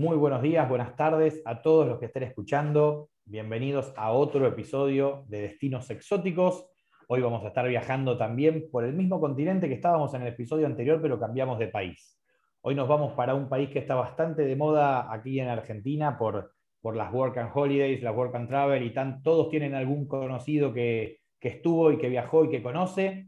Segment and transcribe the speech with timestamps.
[0.00, 3.10] Muy buenos días, buenas tardes a todos los que estén escuchando.
[3.26, 6.70] Bienvenidos a otro episodio de Destinos Exóticos.
[7.06, 10.64] Hoy vamos a estar viajando también por el mismo continente que estábamos en el episodio
[10.64, 12.18] anterior, pero cambiamos de país.
[12.62, 16.54] Hoy nos vamos para un país que está bastante de moda aquí en Argentina por,
[16.80, 20.72] por las Work and Holidays, las Work and Travel y tan, todos tienen algún conocido
[20.72, 23.26] que, que estuvo y que viajó y que conoce.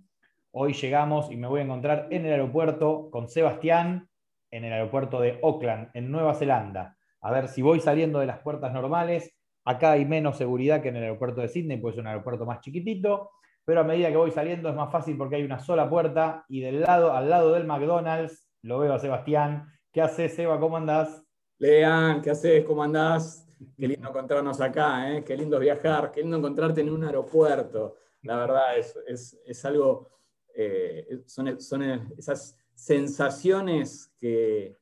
[0.52, 4.08] Hoy llegamos y me voy a encontrar en el aeropuerto con Sebastián,
[4.52, 6.96] en el aeropuerto de Auckland, en Nueva Zelanda.
[7.22, 9.34] A ver si voy saliendo de las puertas normales.
[9.64, 12.60] Acá hay menos seguridad que en el aeropuerto de Sydney, pues es un aeropuerto más
[12.60, 13.30] chiquitito,
[13.64, 16.60] pero a medida que voy saliendo es más fácil porque hay una sola puerta y
[16.60, 19.66] del lado, al lado del McDonald's lo veo a Sebastián.
[19.92, 20.60] ¿Qué haces, Seba?
[20.60, 21.24] ¿Cómo andás?
[21.58, 22.64] Lean, ¿qué haces?
[22.64, 23.48] ¿Cómo andás?
[23.78, 25.24] Qué lindo encontrarnos acá, ¿eh?
[25.24, 27.96] qué lindo viajar, qué lindo encontrarte en un aeropuerto.
[28.22, 30.10] La verdad, es, algo,
[30.54, 31.82] eh, son, son
[32.18, 34.76] esas sensaciones que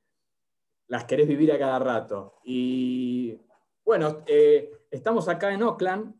[0.88, 2.40] las querés vivir a cada rato.
[2.44, 3.40] Y
[3.84, 6.14] bueno, eh, estamos acá en Oakland,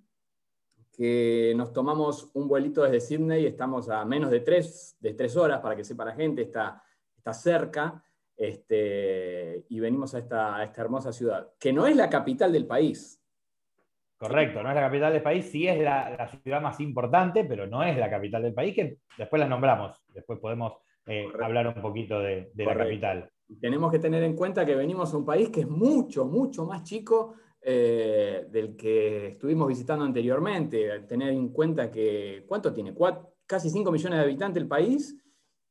[0.92, 5.60] que nos tomamos un vuelito desde Sydney, estamos a menos de tres, de tres horas,
[5.60, 6.82] para que sepa la gente, está,
[7.16, 8.02] está cerca,
[8.36, 13.20] este, y venimos a esta, esta hermosa ciudad, que no es la capital del país.
[14.20, 17.82] Correcto, no es la capital del país, sí es la, ciudad más importante, pero no
[17.82, 20.74] es la capital del país, que después la nombramos, después podemos
[21.06, 23.30] eh, hablar un poquito de, la capital.
[23.60, 26.82] Tenemos que tener en cuenta que venimos a un país que es mucho, mucho más
[26.84, 31.00] chico eh, del que estuvimos visitando anteriormente.
[31.00, 32.94] Tener en cuenta que, ¿cuánto tiene?
[33.46, 35.16] casi 5 millones de habitantes el país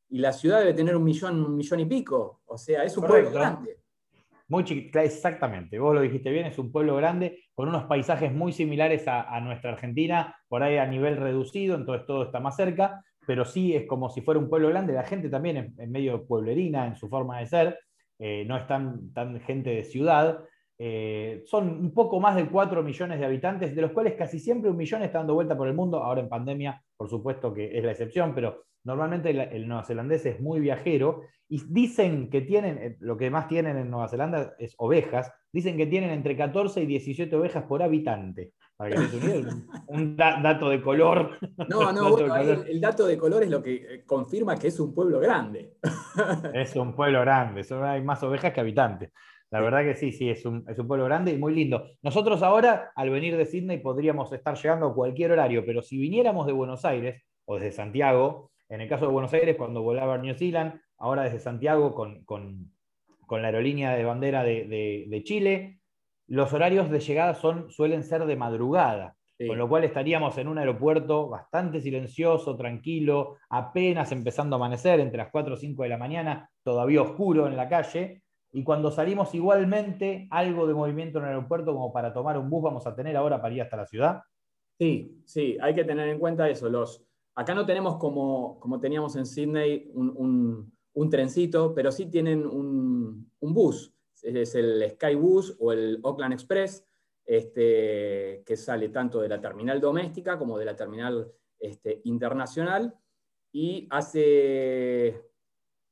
[0.09, 2.41] y la ciudad debe tener un millón, un millón y pico.
[2.45, 3.77] O sea, es un pueblo grande.
[4.49, 8.51] Muy chiquito, exactamente, vos lo dijiste bien, es un pueblo grande con unos paisajes muy
[8.51, 13.05] similares a, a nuestra Argentina, por ahí a nivel reducido, entonces todo está más cerca,
[13.25, 14.93] pero sí es como si fuera un pueblo grande.
[14.93, 17.79] La gente también es, medio pueblerina en su forma de ser,
[18.17, 20.43] eh, no es tan, tan, gente de ciudad.
[20.77, 24.71] Eh, son un poco más de 4 millones de habitantes, de los cuales casi siempre
[24.71, 26.03] un millón está dando vuelta por el mundo.
[26.03, 30.39] Ahora en pandemia, por supuesto que es la excepción, pero normalmente el, el neozelandés es
[30.39, 34.75] muy viajero y dicen que tienen, eh, lo que más tienen en Nueva Zelanda es
[34.77, 39.01] ovejas, dicen que tienen entre 14 y 17 ovejas por habitante para que
[39.87, 41.37] un, dato de color.
[41.67, 42.17] No, no,
[42.65, 45.73] el, dato de color es lo que eh, confirma que es un pueblo grande.
[46.53, 49.11] Es un pueblo grande, hay más ovejas que habitantes.
[49.51, 51.87] La verdad que sí, sí, es un, es un, pueblo grande y muy lindo.
[52.01, 56.47] Nosotros ahora, al venir de Sydney, podríamos estar llegando a cualquier horario, pero si viniéramos
[56.47, 60.17] de Buenos Aires o desde Santiago, en el caso de Buenos Aires, cuando volaba a
[60.19, 62.71] New Zealand, ahora desde Santiago con, con,
[63.27, 65.78] con la aerolínea de bandera de, de, de Chile,
[66.29, 69.15] los horarios de llegada son, suelen ser de madrugada,
[69.47, 75.17] con lo cual estaríamos en un aeropuerto bastante silencioso, tranquilo, apenas empezando a amanecer, entre
[75.17, 78.21] las 4 o 5 de la mañana, todavía oscuro en la calle.
[78.51, 82.63] Y cuando salimos igualmente, algo de movimiento en el aeropuerto como para tomar un bus
[82.63, 84.21] vamos a tener ahora para ir hasta la ciudad.
[84.77, 86.69] Sí, sí, hay que tener en cuenta eso.
[86.69, 87.03] Los,
[87.33, 93.53] acá no tenemos como, como teníamos en Sydney un, trencito, pero sí tienen un, un
[93.53, 96.85] bus es el Skybus o el Oakland Express,
[97.25, 102.95] este, que sale tanto de la terminal doméstica como de la terminal este, internacional
[103.51, 105.25] y hace,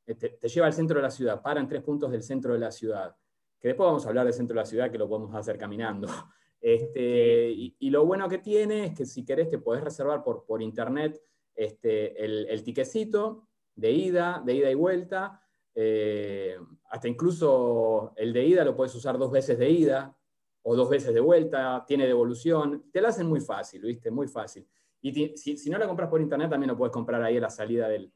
[0.03, 2.59] te, te, lleva al centro de la ciudad, para en tres puntos del centro de
[2.59, 3.15] la ciudad,
[3.59, 6.07] que después vamos a hablar del centro de la ciudad, que lo podemos hacer caminando.
[6.59, 10.63] Este, y, lo bueno que tiene es que si querés te podés reservar por, por
[10.63, 11.21] internet
[11.53, 15.39] este, el, el tiquecito de ida, de ida y vuelta,
[15.75, 16.57] eh,
[16.89, 20.15] hasta incluso el de ida lo puedes usar dos veces de ida
[20.63, 24.11] o dos veces de vuelta, tiene devolución, te la hacen muy fácil, ¿viste?
[24.11, 24.67] Muy fácil.
[25.01, 27.87] Y si, no la compras por internet, también lo puedes comprar ahí a la salida
[27.87, 28.11] del,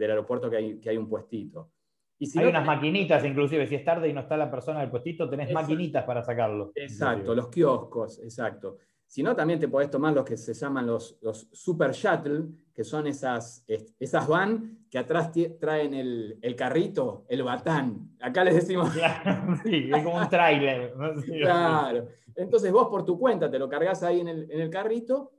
[0.00, 1.72] aeropuerto que hay, que hay, un puestito.
[2.18, 4.90] Y si hay unas maquinitas, inclusive, si es tarde y no está la persona del
[4.90, 6.70] puestito, tenés maquinitas para sacarlo.
[6.74, 8.76] Exacto, los kioscos, exacto.
[9.06, 12.84] Si no, también te podés tomar los que se llaman los, los super shuttle, que
[12.84, 13.64] son esas,
[13.98, 18.10] esas van que atrás traen el, carrito, el batán.
[18.20, 18.90] Acá les decimos.
[19.64, 20.92] sí, es como un trailer.
[21.26, 22.08] claro.
[22.34, 25.32] Entonces vos por tu cuenta te lo cargas ahí en el, carrito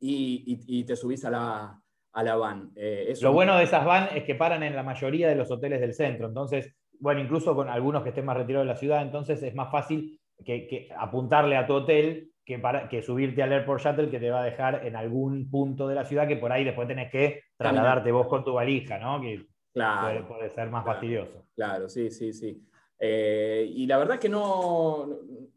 [0.00, 1.82] y, te subís a la,
[2.12, 2.72] a van.
[2.74, 5.80] Eh, lo bueno de esas van es que paran en la mayoría de los hoteles
[5.80, 6.26] del centro.
[6.26, 9.70] Entonces, bueno, incluso con algunos que estén más retirados de la ciudad, entonces es más
[9.70, 14.30] fácil que apuntarle a tu hotel que, para, que subirte al Airport Shuttle que te
[14.30, 17.42] va a dejar en algún punto de la ciudad que por ahí después tenés que
[17.56, 19.20] trasladarte vos con tu valija, ¿no?
[19.20, 21.46] Que claro, puede, ser más fastidioso.
[21.54, 22.62] Claro, sí, sí, sí.
[22.98, 25.08] Eh, y la verdad que no,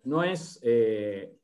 [0.06, 1.38] no es eh,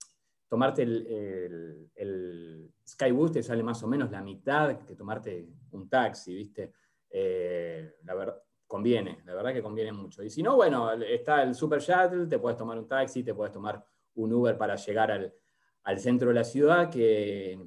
[0.48, 6.36] tomarte el, el, Skybus, te sale más o menos la mitad que tomarte un taxi,
[6.36, 6.74] ¿viste?
[7.10, 10.22] Eh, la verdad, conviene, la verdad que conviene mucho.
[10.22, 13.54] Y si no, bueno, está el Super Shuttle, te puedes tomar un taxi, te puedes
[13.54, 13.84] tomar
[14.16, 17.60] un Uber para llegar al, centro de la ciudad, que,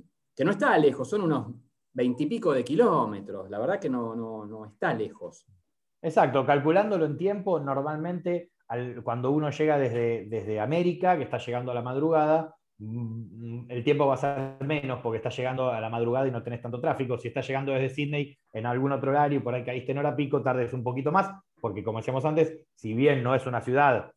[0.44, 1.54] no está lejos, son unos
[1.92, 5.46] veintipico de kilómetros, la verdad que no, no, está lejos.
[6.02, 8.52] Exacto, calculándolo en tiempo, normalmente
[9.02, 14.06] cuando uno llega desde, desde América, que está llegando a la madrugada, Mm, el tiempo
[14.06, 17.16] va a ser menos porque está llegando a la madrugada y no tenés tanto tráfico.
[17.18, 20.42] Si estás llegando desde Sydney en algún otro horario, por ahí caíste en hora pico,
[20.42, 24.12] tardes un poquito más, porque como decíamos antes, si bien no es una ciudad,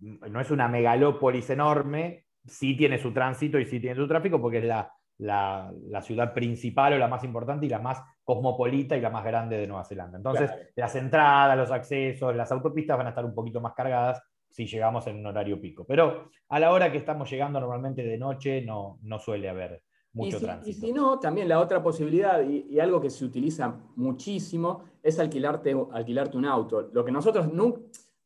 [0.00, 4.58] no es una megalópolis enorme, sí tiene su tránsito y sí tiene su tráfico porque
[4.58, 9.10] es la, la, ciudad principal o la más importante y la más cosmopolita y la
[9.10, 10.18] más grande de Nueva Zelanda.
[10.18, 14.66] Entonces, las entradas, los accesos, las autopistas van a estar un poquito más cargadas si
[14.66, 15.84] llegamos en un horario pico.
[15.86, 19.82] Pero a la hora que estamos llegando normalmente de noche no, no suele haber
[20.12, 20.70] mucho tránsito.
[20.70, 25.74] Y si no, también la otra posibilidad, y, algo que se utiliza muchísimo, es alquilarte,
[25.92, 26.90] alquilarte un auto.
[26.92, 27.76] Lo que nosotros no,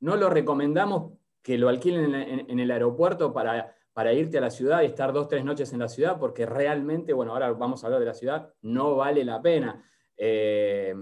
[0.00, 1.12] no lo recomendamos
[1.46, 5.28] que lo alquilen en, el aeropuerto para, para irte a la ciudad y estar dos,
[5.28, 8.52] tres noches en la ciudad, porque realmente, bueno, ahora vamos a hablar de la ciudad,
[8.62, 9.80] no vale la pena.
[10.16, 10.92] Eh,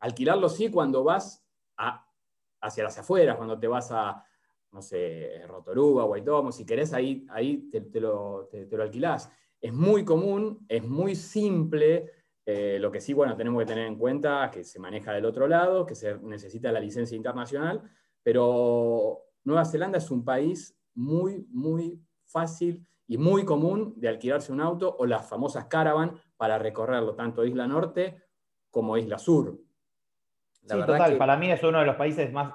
[0.00, 1.46] alquilarlo sí cuando vas
[2.60, 4.24] hacia las afueras, cuando te vas a,
[4.72, 8.48] no sé, Rotorua, Guaitomo, si querés ahí, ahí te, lo,
[8.80, 9.30] alquilás.
[9.60, 12.10] Es muy común, es muy simple,
[12.44, 15.46] eh, lo que sí, bueno, tenemos que tener en cuenta que se maneja del otro
[15.46, 17.88] lado, que se necesita la licencia internacional,
[18.24, 24.60] pero Nueva Zelanda es un país muy, muy fácil y muy común de alquilarse un
[24.60, 28.24] auto o las famosas caravan para recorrerlo, tanto Isla Norte
[28.70, 29.56] como Isla Sur.
[30.62, 32.54] sí, total, para mí es uno de los países más,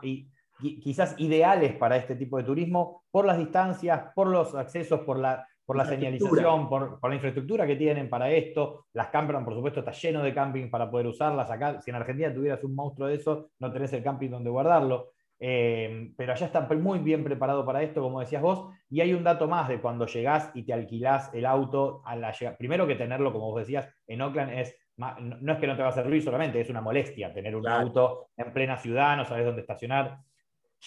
[0.60, 5.48] quizás ideales para este tipo de turismo por las distancias, por los accesos, por la,
[5.66, 8.88] por la, señalización, por, la infraestructura que tienen para esto.
[8.92, 11.50] Las camping, por supuesto, está lleno de camping para poder usarlas.
[11.50, 15.14] Acá, si en Argentina tuvieras un monstruo de eso, no tenés el camping donde guardarlo.
[15.44, 18.70] Eh, pero allá está muy bien preparado para esto, como decías vos.
[18.90, 22.32] Y hay un dato más de cuando llegás y te alquilás el auto a la
[22.58, 25.90] Primero que tenerlo, como vos decías, en Oakland es no es que no te va
[25.90, 29.62] a servir solamente, es una molestia tener un auto en plena ciudad, no sabes dónde
[29.62, 30.20] estacionar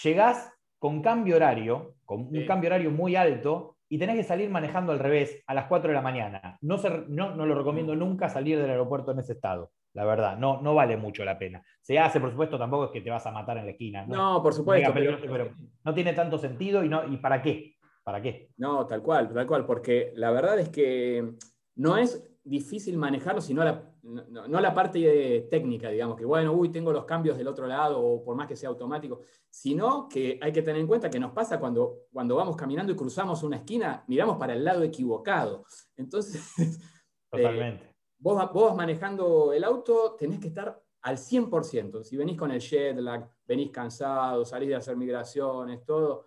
[0.02, 4.90] llegás con cambio horario, con un cambio horario muy alto, y tenés que salir manejando
[4.90, 6.58] al revés a las 4 de la mañana.
[6.62, 10.74] No, no, lo recomiendo nunca salir del aeropuerto en ese estado, la verdad, no, no
[10.74, 11.62] vale mucho la pena.
[11.80, 14.04] Se hace, por supuesto, tampoco es que te vas a matar en la esquina.
[14.04, 14.92] No, por supuesto.
[14.92, 15.52] pero,
[15.84, 17.76] no tiene tanto sentido y, no, y ¿para qué?
[18.02, 18.50] ¿Para qué?
[18.56, 21.34] No, tal cual, tal cual, porque la verdad es que
[21.76, 26.92] no es difícil manejarlo, sino la, no, la parte técnica, digamos, que bueno, uy, tengo
[26.92, 30.62] los cambios del otro lado, o por más que sea automático, sino que hay que
[30.62, 34.36] tener en cuenta que nos pasa cuando, cuando vamos caminando y cruzamos una esquina, miramos
[34.36, 35.64] para el lado equivocado.
[35.96, 36.52] Entonces,
[37.30, 37.84] Totalmente.
[37.84, 42.02] Eh, vos, vos vas manejando el auto, tenés que estar al 100%.
[42.02, 46.26] Si venís con el jet lag, venís cansado, salís de hacer migraciones, todo,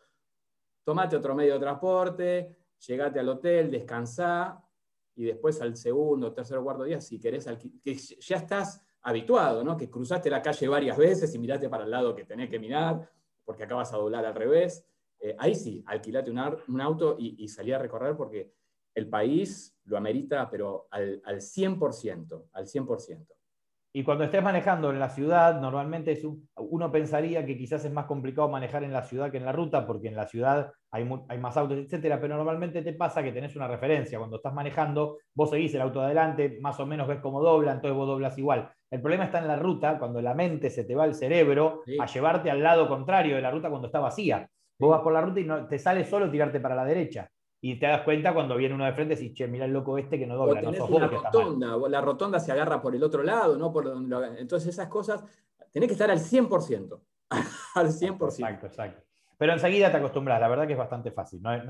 [0.83, 2.57] tomate otro medio de transporte,
[2.87, 4.63] llegate al hotel, descansá,
[5.17, 7.49] y después al segundo, tercer cuarto día, si querés,
[7.83, 9.75] que ya estás habituado, ¿no?
[9.75, 13.09] que cruzaste la calle varias veces y miraste para el lado que tenés que mirar,
[13.43, 14.85] porque acabas a doblar al revés.
[15.19, 18.53] Eh, ahí sí, alquilate un, un auto y, y, salí a recorrer porque
[18.93, 23.27] el país lo amerita, pero al, al 100%, al 100%.
[23.97, 26.23] Y cuando estés manejando en la ciudad, normalmente es
[26.55, 29.87] uno pensaría que quizás es más complicado manejar en la ciudad que en la ruta,
[29.87, 33.55] porque en la ciudad hay, hay más autos, etcétera, pero normalmente te pasa que tenés
[33.55, 34.19] una referencia.
[34.19, 37.97] Cuando estás manejando, vos seguís el auto adelante, más o menos ves cómo dobla, entonces
[37.97, 38.69] vos doblas igual.
[38.91, 42.05] El problema está en la ruta, cuando la mente se te va al cerebro a
[42.05, 44.47] llevarte al lado contrario de la ruta cuando está vacía.
[44.77, 47.27] Vos vas por la ruta y no, te sale solo tirarte para la derecha
[47.61, 49.97] y te das cuenta cuando viene uno de frente y dices, che, mira el loco
[49.97, 50.61] este que no dobla.
[50.61, 53.71] no una rotonda, la rotonda se agarra por el otro lado, ¿no?
[53.73, 53.87] Por
[54.37, 55.23] entonces esas cosas,
[55.71, 56.99] tenés que estar al 100%.
[57.75, 58.23] al 100%.
[58.23, 59.03] Exacto, exacto.
[59.39, 61.41] Pero enseguida te acostumbras, la verdad que es bastante fácil.
[61.43, 61.61] No, es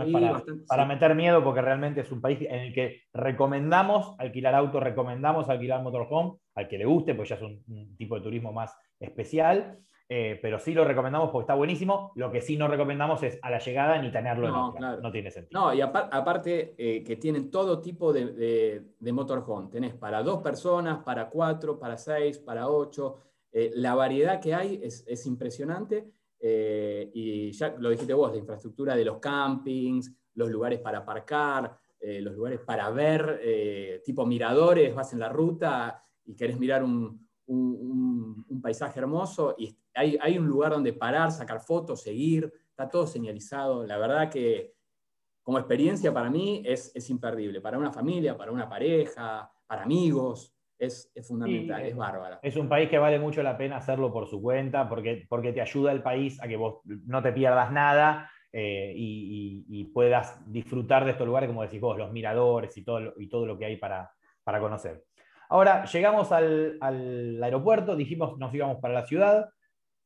[0.67, 5.50] para, meter miedo porque realmente es un país en el que recomendamos alquilar auto, recomendamos
[5.50, 9.79] alquilar motorhome, al que le guste, pues ya es un tipo de turismo más especial.
[10.09, 12.13] Eh, pero sí lo recomendamos porque está buenísimo.
[12.15, 15.31] Lo que sí no recomendamos es a la llegada ni tenerlo no, en No tiene
[15.31, 15.59] sentido.
[15.59, 19.69] No, y aparte eh, que tienen todo tipo de, de, motorhome.
[19.69, 23.17] Tenés para dos personas, para cuatro, para seis, para ocho.
[23.51, 26.09] Eh, la variedad que hay es, impresionante.
[26.39, 32.33] y ya lo dijiste vos, la infraestructura de los campings, los lugares para aparcar, los
[32.35, 38.99] lugares para ver, tipo miradores, vas en la ruta y querés mirar un, un, paisaje
[38.99, 43.85] hermoso y hay, hay, un lugar donde parar, sacar fotos, seguir, está todo señalizado.
[43.85, 44.73] La verdad que
[45.41, 50.53] como experiencia para mí es, es imperdible, para una familia, para una pareja, para amigos.
[50.77, 52.39] es, fundamental, es bárbara.
[52.43, 55.61] Es un país que vale mucho la pena hacerlo por su cuenta, porque, porque te
[55.61, 61.11] ayuda el país a que vos no te pierdas nada eh, y, puedas disfrutar de
[61.11, 63.77] estos lugares, como decís vos, los miradores y todo, lo, y todo lo que hay
[63.77, 64.11] para,
[64.43, 65.06] para conocer.
[65.49, 69.49] Ahora, llegamos al, al aeropuerto, dijimos nos íbamos para la ciudad,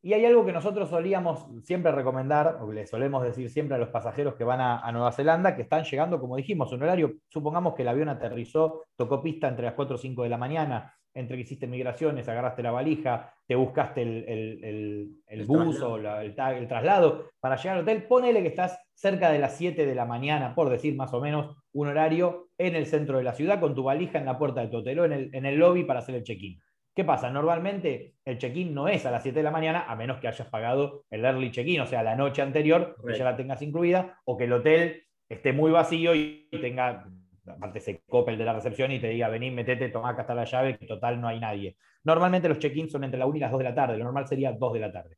[0.03, 3.89] y hay algo que nosotros solíamos siempre recomendar, o le solemos decir siempre a los
[3.89, 7.83] pasajeros que van a, Nueva Zelanda, que están llegando, como dijimos, un horario, supongamos que
[7.83, 11.43] el avión aterrizó, tocó pista entre las 4 o 5 de la mañana, entre que
[11.43, 17.83] hiciste migraciones, agarraste la valija, te buscaste el, bus o el, traslado para llegar al
[17.83, 21.21] hotel, ponele que estás cerca de las 7 de la mañana, por decir más o
[21.21, 24.61] menos, un horario en el centro de la ciudad con tu valija en la puerta
[24.61, 26.59] de tu hotel o en el, en el lobby para hacer el check-in.
[26.93, 27.29] ¿Qué pasa?
[27.29, 30.47] Normalmente el check-in no es a las 7 de la mañana, a menos que hayas
[30.49, 34.37] pagado el early check-in, o sea, la noche anterior, que ya la tengas incluida, o
[34.37, 37.05] que el hotel esté muy vacío y tenga,
[37.47, 40.35] aparte se cope el de la recepción y te diga, vení, metete, toma acá está
[40.35, 41.77] la llave, que total no hay nadie.
[42.03, 44.27] Normalmente los check-ins son entre la 1 y las 2 de la tarde, lo normal
[44.27, 45.17] sería 2 de la tarde.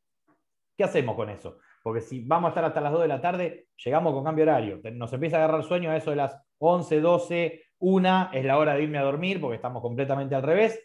[0.76, 1.58] ¿Qué hacemos con eso?
[1.82, 4.80] Porque si vamos a estar hasta las 2 de la tarde, llegamos con cambio horario.
[4.92, 8.74] Nos empieza a agarrar sueño a eso de las 11, 12, 1 es la hora
[8.74, 10.80] de irme a dormir porque estamos completamente al revés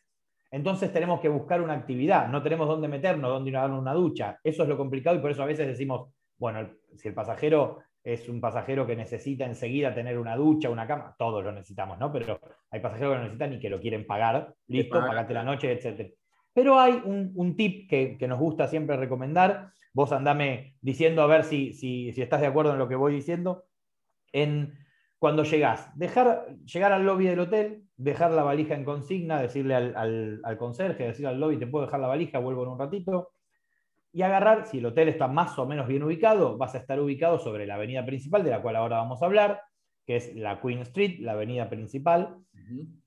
[0.52, 3.94] entonces tenemos que buscar una actividad, no tenemos dónde meternos, dónde ir a dar una
[3.94, 4.40] ducha.
[4.44, 8.28] Eso es lo complicado y por eso a veces decimos, bueno, si el pasajero es
[8.30, 12.12] un pasajero que necesita enseguida tener una ducha, una cama, todos lo necesitamos, ¿no?
[12.12, 12.40] Pero
[12.72, 16.14] hay pasajeros que lo necesitan y que lo quieren pagar, listo, pagate la noche, etc.
[16.54, 21.74] Pero hay un, tip que, nos gusta siempre recomendar, vos andame diciendo a ver si,
[21.74, 23.66] si, si estás de acuerdo en lo que voy diciendo,
[24.32, 24.74] en
[25.20, 30.40] cuando llegás, dejar, llegar al lobby del hotel, dejar la valija en consigna, decirle al,
[30.44, 33.34] al, conserje, decirle al lobby, te puedo dejar la valija, vuelvo en un ratito,
[34.14, 37.38] y agarrar, si el hotel está más o menos bien ubicado, vas a estar ubicado
[37.38, 39.62] sobre la avenida principal, de la cual ahora vamos a hablar,
[40.06, 42.38] que es la Queen Street, la avenida principal,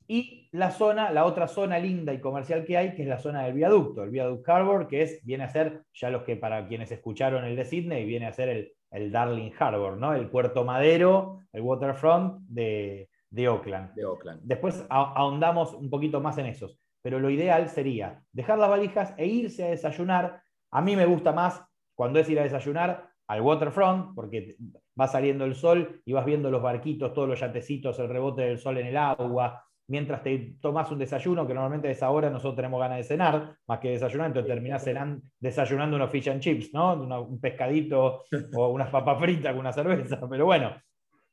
[0.07, 3.45] y la zona, la otra zona linda y comercial que hay, que es la zona
[3.45, 6.93] del viaducto, el viaducto Harbor, que es, viene a ser, ya los que para quienes
[6.93, 10.15] escucharon el de Sydney, viene a ser el, el Darling Harbor, ¿no?
[10.15, 13.95] el puerto madero, el waterfront de, de Oakland.
[13.95, 14.41] De Oakland.
[14.45, 19.27] Después ahondamos un poquito más en esos, pero lo ideal sería dejar las valijas e
[19.27, 20.43] irse a desayunar.
[20.71, 24.57] A mí me gusta más cuando es ir a desayunar al waterfront, porque
[25.01, 28.59] va saliendo el sol y vas viendo los barquitos, todos los yatecitos, el rebote del
[28.59, 32.57] sol en el agua, mientras te tomas un desayuno, que normalmente a esa hora nosotros
[32.57, 34.89] tenemos ganas de cenar, más que desayunar, entonces terminás
[35.39, 36.95] desayunando unos fish and chips, ¿no?
[36.95, 38.25] un pescadito
[38.57, 40.75] o unas papas fritas con una cerveza, pero bueno,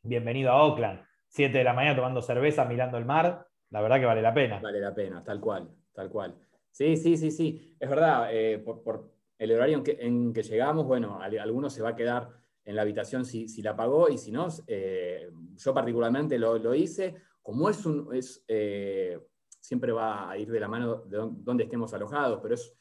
[0.03, 0.99] bienvenido a Oakland.
[1.29, 4.59] Siete de la mañana tomando cerveza, mirando el mar, la verdad que vale la pena.
[4.59, 6.35] Vale la pena, tal cual, tal cual.
[6.69, 7.77] Sí, sí, sí, sí.
[7.79, 12.27] Es verdad, eh, por, el horario en que, llegamos, bueno, alguno se va a quedar
[12.65, 17.28] en la habitación si, la pagó y si no, eh, yo particularmente lo, lo hice
[17.49, 18.07] como es un,
[18.47, 19.19] eh,
[19.59, 22.77] siempre va a ir de la mano de donde estemos alojados, pero es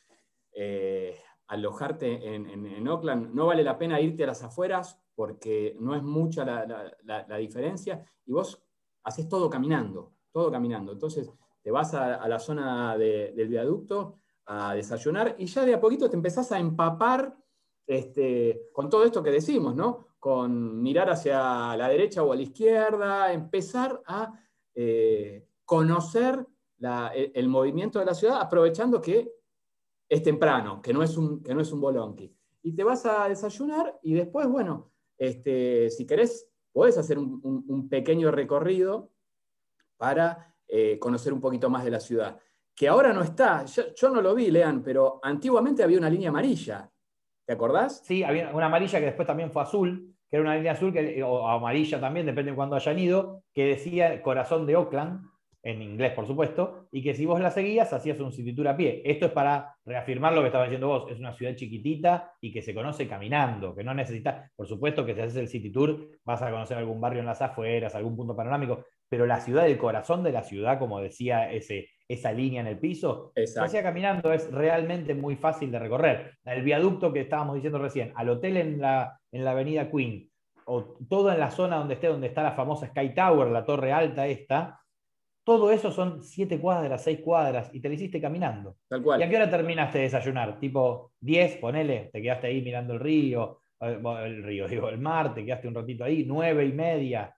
[0.52, 6.02] eh, alojarte en, Oakland, no vale la pena irte a las afueras porque no es
[6.02, 8.62] mucha la, diferencia y vos
[9.04, 10.92] haces todo caminando, todo caminando.
[10.92, 11.32] Entonces
[11.62, 16.16] te vas a, la zona del viaducto a desayunar y ya de a poquito te
[16.16, 17.34] empezás a empapar
[17.86, 20.08] este, con todo esto que decimos, ¿no?
[20.18, 24.44] Con mirar hacia la derecha o a la izquierda, empezar a
[24.80, 26.46] eh, conocer
[27.34, 29.28] el, movimiento de la ciudad, aprovechando que
[30.08, 32.32] es temprano, que no es un, que no es un bolonqui.
[32.62, 38.30] Y te vas a desayunar y después, bueno, este, si querés, podés hacer un, pequeño
[38.30, 39.10] recorrido
[39.96, 42.38] para eh, conocer un poquito más de la ciudad.
[42.72, 46.88] Que ahora no está, yo, no lo vi, Lean, pero antiguamente había una línea amarilla.
[47.44, 48.00] ¿Te acordás?
[48.04, 51.22] Sí, había una amarilla que después también fue azul, que era una línea azul que,
[51.22, 55.22] o amarilla también, depende de cuándo hayan ido, que decía corazón de Oakland,
[55.62, 59.02] en inglés por supuesto, y que si vos la seguías hacías un city a pie.
[59.04, 62.62] Esto es para reafirmar lo que estaba diciendo vos, es una ciudad chiquitita y que
[62.62, 66.42] se conoce caminando, que no necesitas, por supuesto que si haces el city tour vas
[66.42, 70.22] a conocer algún barrio en las afueras, algún punto panorámico, pero la ciudad, el corazón
[70.22, 74.50] de la ciudad, como decía ese, esa línea en el piso, se hacía caminando, es
[74.50, 76.38] realmente muy fácil de recorrer.
[76.44, 80.30] El viaducto que estábamos diciendo recién, al hotel en la, en la avenida Queen,
[80.64, 83.92] o todo en la zona donde esté, donde está la famosa Sky Tower, la torre
[83.92, 84.80] alta esta,
[85.44, 88.76] todo eso son siete cuadras, seis cuadras, y te lo hiciste caminando.
[88.86, 89.20] Tal cual.
[89.20, 90.58] ¿Y a qué hora terminaste de desayunar?
[90.58, 95.34] Tipo 10, ponele, te quedaste ahí mirando el río, eh, el río, digo, el mar,
[95.34, 97.34] te quedaste un ratito ahí, nueve y media,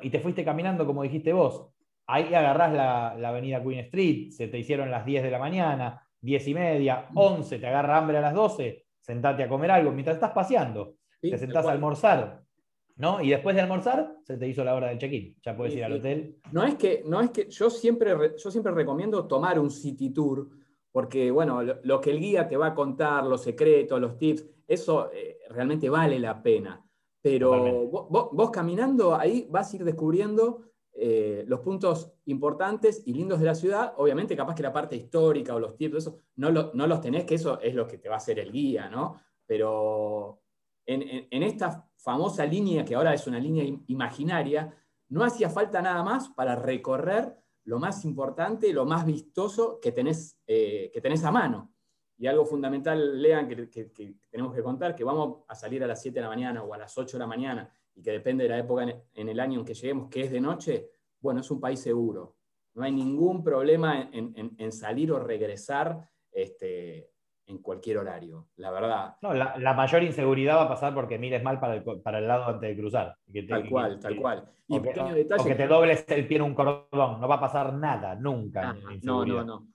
[0.00, 1.71] y te fuiste caminando como dijiste vos.
[2.06, 6.48] Ahí agarrás la, avenida Queen Street, se te hicieron las 10 de la mañana, 10
[6.48, 10.32] y media, 11, te agarra hambre a las 12, sentate a comer algo mientras estás
[10.32, 12.42] paseando, te sentás a almorzar.
[12.96, 13.20] ¿no?
[13.22, 15.36] Y después de almorzar, se te hizo la hora del check-in.
[15.42, 16.36] Ya puedes ir al hotel.
[16.52, 20.48] No es que, no es que yo siempre, yo siempre recomiendo tomar un city tour,
[20.90, 25.10] porque bueno, lo, que el guía te va a contar, los secretos, los tips, eso
[25.12, 26.84] eh, realmente vale la pena.
[27.20, 33.46] Pero vos, caminando ahí vas a ir descubriendo eh, los puntos importantes y lindos de
[33.46, 33.94] la ciudad.
[33.96, 37.36] Obviamente, capaz que la parte histórica o los tips, eso, no, no los tenés, que
[37.36, 39.20] eso es lo que te va a hacer el guía, ¿no?
[39.46, 40.42] Pero
[40.86, 44.74] en, esta famosa línea, que ahora es una línea imaginaria,
[45.08, 50.38] no hacía falta nada más para recorrer lo más importante, lo más vistoso que tenés,
[50.46, 51.72] eh, que tenés a mano.
[52.18, 53.92] Y algo fundamental, lean, que,
[54.30, 56.78] tenemos que contar, que vamos a salir a las 7 de la mañana o a
[56.78, 59.64] las 8 de la mañana, y que depende de la época en, el año en
[59.64, 62.36] que lleguemos, que es de noche, bueno, es un país seguro.
[62.74, 67.10] No hay ningún problema en, salir o regresar este,
[67.46, 69.16] en cualquier horario, la verdad.
[69.20, 72.46] No, la, mayor inseguridad va a pasar porque mires mal para el, para el lado
[72.46, 73.16] antes de cruzar.
[73.48, 74.48] tal cual, tal cual.
[74.68, 78.14] Y o, que, te dobles el pie en un cordón, no va a pasar nada,
[78.14, 78.70] nunca.
[78.70, 79.68] Ah, no, no, no.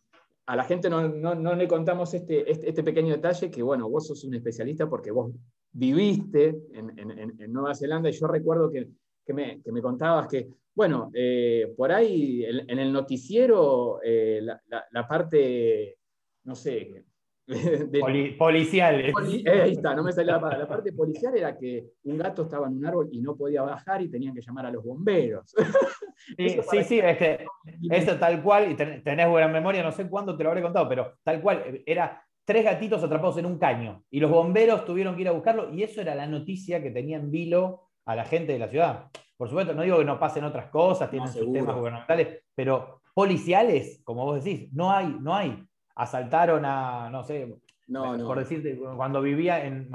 [0.48, 4.08] A la gente no, no, le contamos este, este, este, pequeño detalle que, bueno, vos
[4.08, 5.32] sos un especialista porque vos
[5.78, 8.88] viviste en, en, Nueva Zelanda y yo recuerdo que,
[9.24, 14.60] que, me, que me, contabas que, bueno, eh, por ahí en, el noticiero eh, la,
[14.90, 16.00] la parte,
[16.46, 17.06] no sé,
[18.38, 19.00] policial.
[19.00, 19.14] Eh,
[19.50, 20.60] ahí está, no me sale la palabra.
[20.60, 24.02] La parte policial era que un gato estaba en un árbol y no podía bajar
[24.02, 25.54] y tenían que llamar a los bomberos.
[26.36, 27.46] Sí, sí, sí este,
[27.92, 31.14] eso tal cual, y tenés buena memoria, no sé cuándo te lo habré contado, pero
[31.24, 35.28] tal cual, era tres gatitos atrapados en un caño y los bomberos tuvieron que ir
[35.28, 38.60] a buscarlo y eso era la noticia que tenía en vilo a la gente de
[38.60, 39.10] la ciudad.
[39.36, 44.24] Por supuesto, no digo que no pasen otras cosas, tienen sistemas gubernamentales, pero policiales, como
[44.24, 45.62] vos decís, no hay, no hay.
[45.96, 47.54] Asaltaron a, no sé,
[47.92, 49.90] por decirte, cuando vivía en,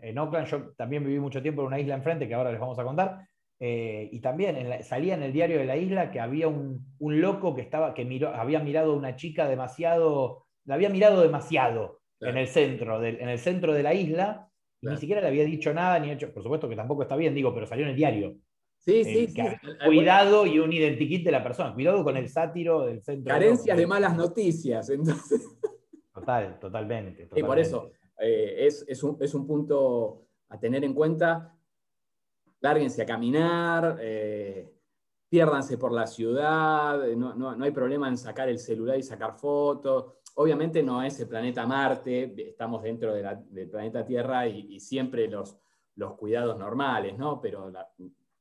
[0.00, 2.78] en, Oakland, yo también viví mucho tiempo en una isla enfrente, que ahora les vamos
[2.78, 3.28] a contar,
[3.58, 7.60] eh, y también salía en el diario de la isla que había un, loco que,
[7.60, 12.46] estaba, que miró, había mirado a una chica demasiado, la había mirado demasiado en, el
[12.46, 14.48] centro en el centro de la isla,
[14.80, 17.34] y ni siquiera le había dicho nada, ni hecho, por supuesto que tampoco está bien,
[17.34, 18.36] digo, pero salió en el diario.
[18.78, 19.42] Sí, sí, sí.
[19.84, 21.74] Cuidado y un identikit de la persona.
[21.74, 23.34] Cuidado con el sátiro del centro.
[23.34, 25.44] Carencias de malas noticias, entonces.
[26.14, 27.28] Total, totalmente.
[27.34, 31.56] Y por eso eh, es, un, punto a tener en cuenta.
[32.60, 34.70] Lárguense a caminar, eh,
[35.30, 40.19] piérdanse por la ciudad, no, hay problema en sacar el celular y sacar fotos.
[40.40, 45.54] Obviamente no es el planeta Marte, estamos dentro del planeta Tierra y, siempre los,
[46.16, 47.42] cuidados normales, ¿no?
[47.42, 47.70] Pero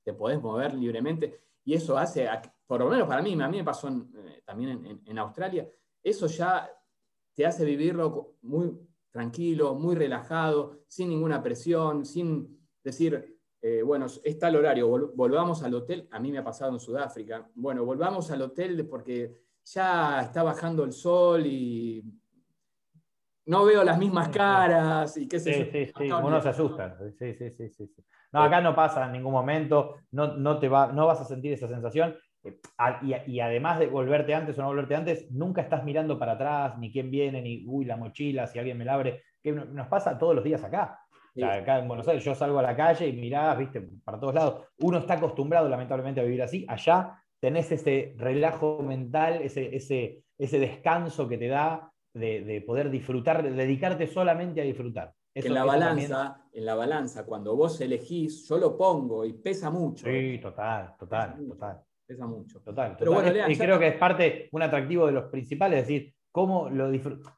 [0.01, 1.41] te podés mover libremente.
[1.65, 2.25] Y eso hace,
[2.65, 5.67] por lo menos para mí, a mí me pasó eh, también en, Australia,
[6.01, 6.71] eso ya
[7.33, 8.79] te hace vivirlo muy
[9.11, 15.73] tranquilo, muy relajado, sin ninguna presión, sin decir, eh, bueno, está el horario, volvamos al
[15.73, 16.07] hotel.
[16.11, 17.51] A mí me ha pasado en Sudáfrica.
[17.55, 22.03] Bueno, volvamos al hotel porque ya está bajando el sol y
[23.45, 26.97] no veo las mismas caras y qué sé sí, Sí, sí, uno se asusta.
[27.17, 27.95] Sí, sí, sí, sí.
[28.31, 31.53] No, acá no pasa en ningún momento, no, no, te va, no vas a sentir
[31.53, 32.15] esa sensación.
[32.43, 32.59] Eh,
[33.27, 36.91] y, además de volverte antes o no volverte antes, nunca estás mirando para atrás, ni
[36.91, 40.35] quién viene, ni uy, la mochila, si alguien me la abre, que nos pasa todos
[40.35, 40.99] los días acá.
[41.43, 44.67] acá en Buenos Aires yo salgo a la calle y mirás, viste, para todos lados.
[44.79, 46.65] Uno está acostumbrado lamentablemente a vivir así.
[46.69, 52.89] Allá tenés ese relajo mental, ese, ese, ese descanso que te da de, de poder
[52.89, 58.47] disfrutar, de dedicarte solamente a disfrutar en la balanza, en la balanza, cuando vos elegís,
[58.47, 60.05] yo lo pongo y pesa mucho.
[60.05, 61.81] Sí, total, total, total.
[62.05, 62.59] Pesa mucho.
[62.61, 62.95] Total.
[62.97, 66.69] Pero bueno, y creo que es parte, un atractivo de los principales, es decir, cómo
[66.69, 66.91] lo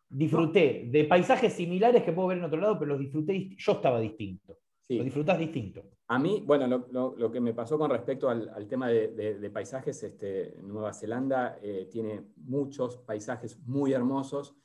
[0.10, 4.00] disfruté de paisajes similares que puedo ver en otro lado, pero los disfruté, yo estaba
[4.00, 4.58] distinto.
[4.98, 5.84] Lo disfrutás distinto.
[6.08, 10.94] A mí, bueno, lo, que me pasó con respecto al, tema de, paisajes, este, Nueva
[10.94, 14.56] Zelanda eh, tiene muchos paisajes muy hermosos.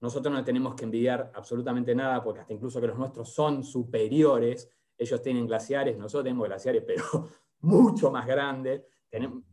[0.00, 4.70] Nosotros no tenemos que envidiar absolutamente nada, porque hasta incluso que los nuestros son superiores,
[4.96, 7.02] ellos tienen glaciares, nosotros tenemos glaciares, pero
[7.62, 8.84] mucho más grandes.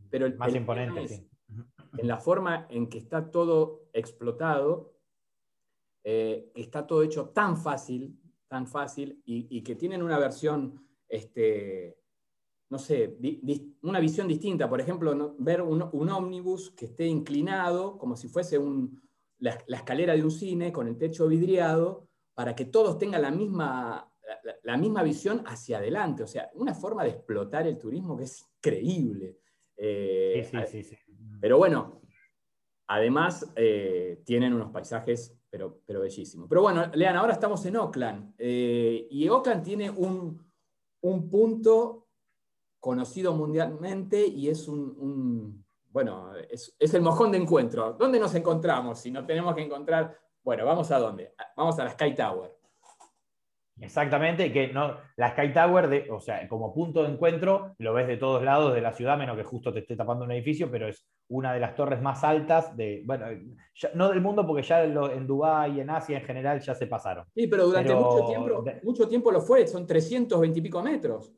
[0.08, 1.24] pero el, más imponentes,
[1.98, 4.94] En la forma en que está todo explotado,
[6.04, 8.19] eh, está todo hecho tan fácil,
[8.50, 11.96] tan fácil, y, que tienen una versión, este,
[12.68, 13.16] no sé,
[13.82, 14.68] una visión distinta.
[14.68, 19.00] Por ejemplo, ver un, un ómnibus que esté inclinado, como si fuese un,
[19.38, 24.12] la, escalera de un cine con el techo vidriado para que todos tengan la misma,
[24.64, 26.24] la, misma visión hacia adelante.
[26.24, 29.38] O sea, una forma de explotar el turismo que es increíble.
[29.76, 30.98] Eh, sí, sí, sí,
[31.40, 32.02] Pero bueno,
[32.88, 36.48] además eh, tienen unos paisajes pero, pero bellísimos.
[36.48, 40.40] Pero bueno, lean, ahora estamos en Oakland eh, y Oakland tiene un,
[41.02, 42.06] un punto
[42.78, 47.92] conocido mundialmente y es un, bueno, es, el mojón de encuentro.
[47.92, 49.00] ¿Dónde nos encontramos?
[49.00, 51.34] Si no tenemos que encontrar, bueno, vamos a dónde?
[51.56, 52.56] Vamos a la Sky Tower.
[53.80, 58.06] Exactamente, que no, la Sky Tower, de, o sea, como punto de encuentro, lo ves
[58.06, 60.88] de todos lados de la ciudad, menos que justo te esté tapando un edificio, pero
[60.88, 63.26] es una de las torres más altas de, bueno,
[63.94, 67.24] no del mundo, porque ya en Dubái y en Asia en general ya se pasaron.
[67.34, 71.32] Sí, pero durante mucho, tiempo, mucho tiempo lo fue, son 320 y pico metros.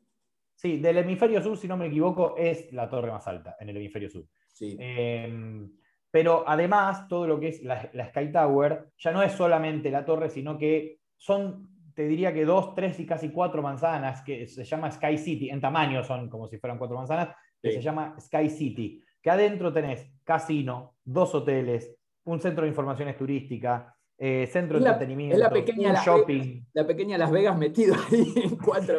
[0.55, 3.77] Sí, del hemisferio sur, si no me equivoco, es la torre más alta en el
[3.77, 4.25] hemisferio sur.
[4.47, 4.77] Sí.
[4.79, 5.69] Em,
[6.09, 10.29] pero además, todo lo que es la, Sky Tower ya no es solamente la torre,
[10.29, 14.91] sino que son, te diría que dos, tres y casi cuatro manzanas, que se llama
[14.91, 15.49] Sky City.
[15.49, 17.29] En tamaño son como si fueran cuatro manzanas,
[17.61, 19.01] que se llama Sky City.
[19.21, 23.85] Que adentro tenés casino, dos hoteles, un centro de informaciones turísticas,
[24.17, 26.63] eh, centro de entretenimiento, la pequeña shopping.
[26.73, 28.97] la pequeña Las Vegas metido ahí en cuatro.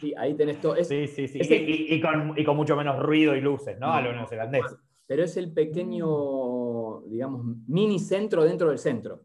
[0.00, 0.76] sí, ahí tenés todo.
[0.84, 1.38] sí, sí, sí.
[1.40, 3.92] y, con, mucho menos ruido y luces, ¿no?
[3.92, 4.64] a lo neozelandés.
[5.06, 9.22] Pero es el pequeño, digamos, mini centro dentro del centro.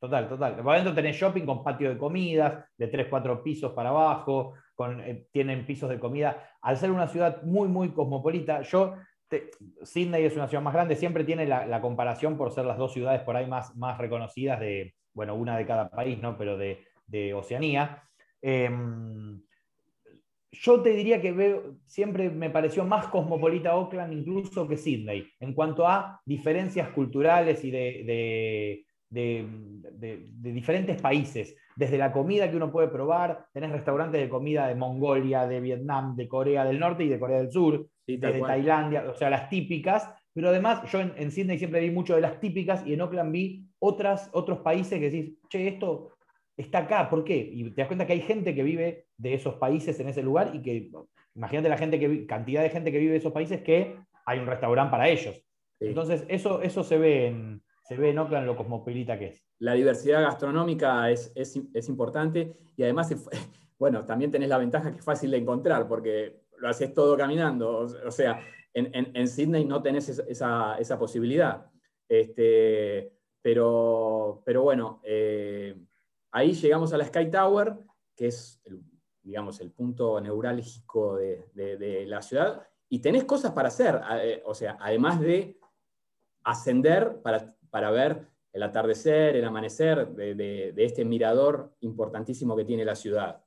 [0.00, 0.56] Total, total.
[0.56, 4.54] Por adentro tenés shopping con patio de comidas, de 3, 4 pisos para abajo,
[5.04, 6.52] eh, tienen pisos de comida.
[6.62, 8.94] Al ser una ciudad muy, muy cosmopolita, yo
[9.82, 13.20] Sydney es una ciudad más grande, siempre tiene la, comparación por ser las dos ciudades
[13.20, 16.36] por ahí más, más reconocidas de, bueno, una de cada país, ¿no?
[16.36, 16.84] Pero de,
[17.34, 18.02] Oceanía.
[18.40, 19.42] Em,
[20.52, 25.54] yo te diría que veo, siempre me pareció más cosmopolita Oakland incluso que Sydney, en
[25.54, 31.56] cuanto a diferencias culturales y de, diferentes países.
[31.74, 36.14] Desde la comida que uno puede probar, tenés restaurantes de comida de Mongolia, de Vietnam,
[36.14, 40.08] de Corea del Norte y de Corea del Sur, desde Tailandia, o sea, las típicas.
[40.32, 43.66] Pero además, yo en, Sydney siempre vi mucho de las típicas y en Oakland vi
[43.80, 46.12] otras, otros países que decís, che, esto
[46.56, 47.36] está acá, ¿por qué?
[47.36, 50.52] Y te das cuenta que hay gente que vive de esos países en ese lugar
[50.54, 50.90] y que,
[51.34, 54.46] imagínate la gente que, cantidad de gente que vive de esos países que hay un
[54.46, 55.42] restaurante para ellos.
[55.80, 59.42] Entonces, eso, eso se ve en, se ve en Oakland lo cosmopolita que es.
[59.58, 63.12] La diversidad gastronómica es, es, importante y además,
[63.80, 67.78] bueno, también tenés la ventaja que es fácil de encontrar porque lo haces todo caminando.
[67.78, 68.40] O, sea,
[68.72, 71.66] en, en, Sydney no tenés esa, esa posibilidad.
[72.08, 75.76] Este, pero, pero bueno, eh,
[76.30, 77.76] ahí llegamos a la Sky Tower,
[78.14, 78.84] que es, el,
[79.20, 84.54] digamos, el punto neurálgico de, de, la ciudad, y tenés cosas para hacer, eh, o
[84.54, 85.58] sea, además de
[86.44, 92.96] ascender para para ver el atardecer, el amanecer de, este mirador importantísimo que tiene la
[92.96, 93.42] ciudad.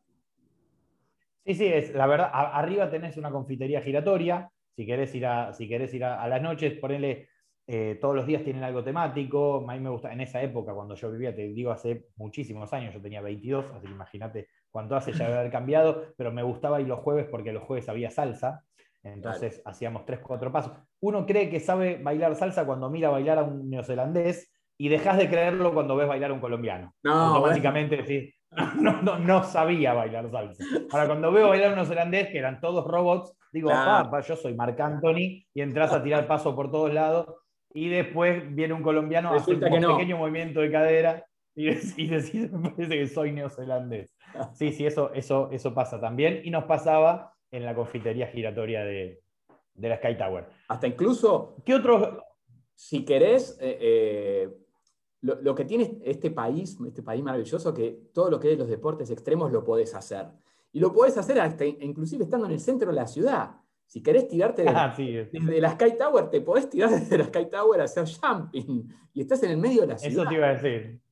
[1.45, 5.67] Sí, sí, es, la verdad, arriba tenés una confitería giratoria, si querés ir a, si
[5.67, 7.27] querés ir a, las noches, ponele,
[7.67, 10.95] eh, todos los días tienen algo temático, a mí me gusta, en esa época, cuando
[10.95, 15.11] yo vivía, te digo, hace muchísimos años, yo tenía 22, así que imagínate cuánto hace
[15.11, 18.63] ya haber cambiado, pero me gustaba ir los jueves porque los jueves había salsa,
[19.03, 20.71] entonces hacíamos tres, cuatro pasos.
[21.01, 25.29] Uno cree que sabe bailar salsa cuando mira bailar a un neozelandés y dejas de
[25.29, 26.93] creerlo cuando ves bailar a un colombiano.
[27.03, 28.35] No, Automáticamente decís,
[28.79, 30.63] no, no, no, sabía bailar salsa.
[30.91, 34.53] Ahora, cuando veo bailar a un neozelandés, que eran todos robots, digo, papá, yo soy
[34.55, 37.27] Marc Anthony, y entras a tirar paso por todos lados,
[37.73, 42.69] y después viene un colombiano, hace un pequeño movimiento de cadera, y, y decís, me
[42.71, 44.13] parece que soy neozelandés.
[44.53, 46.41] Sí, sí, eso, eso, eso pasa también.
[46.43, 49.21] Y nos pasaba en la confitería giratoria de,
[49.75, 50.47] la Sky Tower.
[50.67, 52.23] Hasta incluso, ¿qué otro?
[52.73, 54.49] Si querés, eh, eh,
[55.21, 59.11] lo, que tiene este país, este país maravilloso, que todo lo que es los deportes
[59.11, 60.25] extremos lo podés hacer.
[60.71, 63.51] Y lo podés hacer hasta, inclusive estando en el centro de la ciudad.
[63.85, 67.81] Si querés tirarte ah, desde la Sky Tower, te podés tirar desde la Sky Tower
[67.81, 68.89] a hacer jumping.
[69.13, 70.23] Y estás en el medio de la ciudad.
[70.23, 71.02] Eso te iba a decir.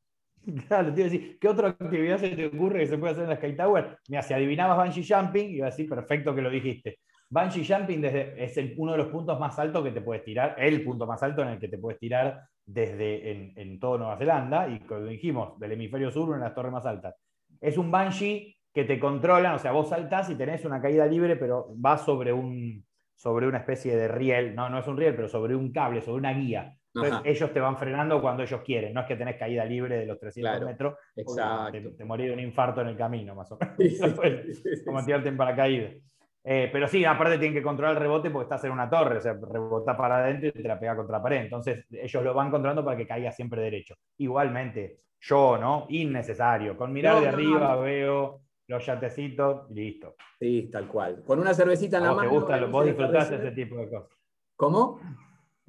[0.67, 3.23] Claro, te iba a decir, ¿qué otra actividad se te ocurre que se puede hacer
[3.23, 3.97] en la Sky Tower?
[4.09, 6.99] Mira, si adivinabas bungee jumping, iba a decir, perfecto que lo dijiste.
[7.29, 10.83] Bungee jumping desde, es uno de los puntos más altos que te puedes tirar, el
[10.83, 14.67] punto más alto en el que te puedes tirar desde en, en todo Nueva Zelanda,
[14.67, 17.15] y como dijimos, del hemisferio sur, una de las torres más altas.
[17.59, 21.35] Es un bungee que te controlan, o sea, vos saltás y tenés una caída libre,
[21.35, 25.27] pero va sobre, un, sobre una especie de riel, no, no es un riel, pero
[25.27, 26.73] sobre un cable, sobre una guía.
[26.93, 30.05] Entonces ellos te van frenando cuando ellos quieren, no es que tenés caída libre de
[30.05, 31.95] los 300 metros, exacto.
[31.97, 33.75] Te, morí de un infarto en el camino, más o menos.
[34.85, 35.93] como tirarte en paracaídas.
[36.43, 39.21] Eh, pero sí, aparte tienen que controlar el rebote porque estás en una torre, o
[39.21, 41.41] sea, rebota para adentro y te la pega contra la pared.
[41.41, 43.95] Entonces ellos lo van controlando para que caiga siempre derecho.
[44.17, 45.85] Igualmente, yo, ¿no?
[45.89, 46.75] Innecesario.
[46.75, 50.15] Con mirar de arriba veo los yatecitos y listo.
[50.39, 51.23] Sí, tal cual.
[51.23, 52.29] Con una cervecita en la mano.
[52.29, 54.09] Te gusta, vos disfrutás ese tipo de cosas.
[54.55, 54.99] ¿Cómo?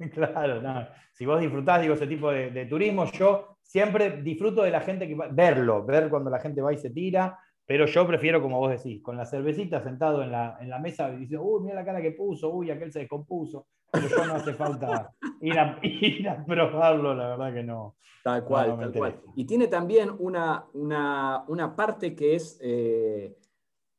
[0.13, 0.87] Claro, no.
[1.11, 5.15] si vos disfrutás, digo, ese tipo de, turismo, yo siempre disfruto de la gente que
[5.15, 8.71] va, verlo, ver cuando la gente va y se tira, pero yo prefiero, como vos
[8.71, 11.85] decís, con la cervecita sentado en la, en la mesa y diciendo, uy, mira la
[11.85, 13.67] cara que puso, uy, aquel se descompuso.
[13.91, 17.95] Pero yo no hace falta ir a, ir a probarlo, la verdad que no.
[18.23, 19.21] Tal cual, tal cual.
[19.35, 23.35] Y tiene también una, una, parte que es eh,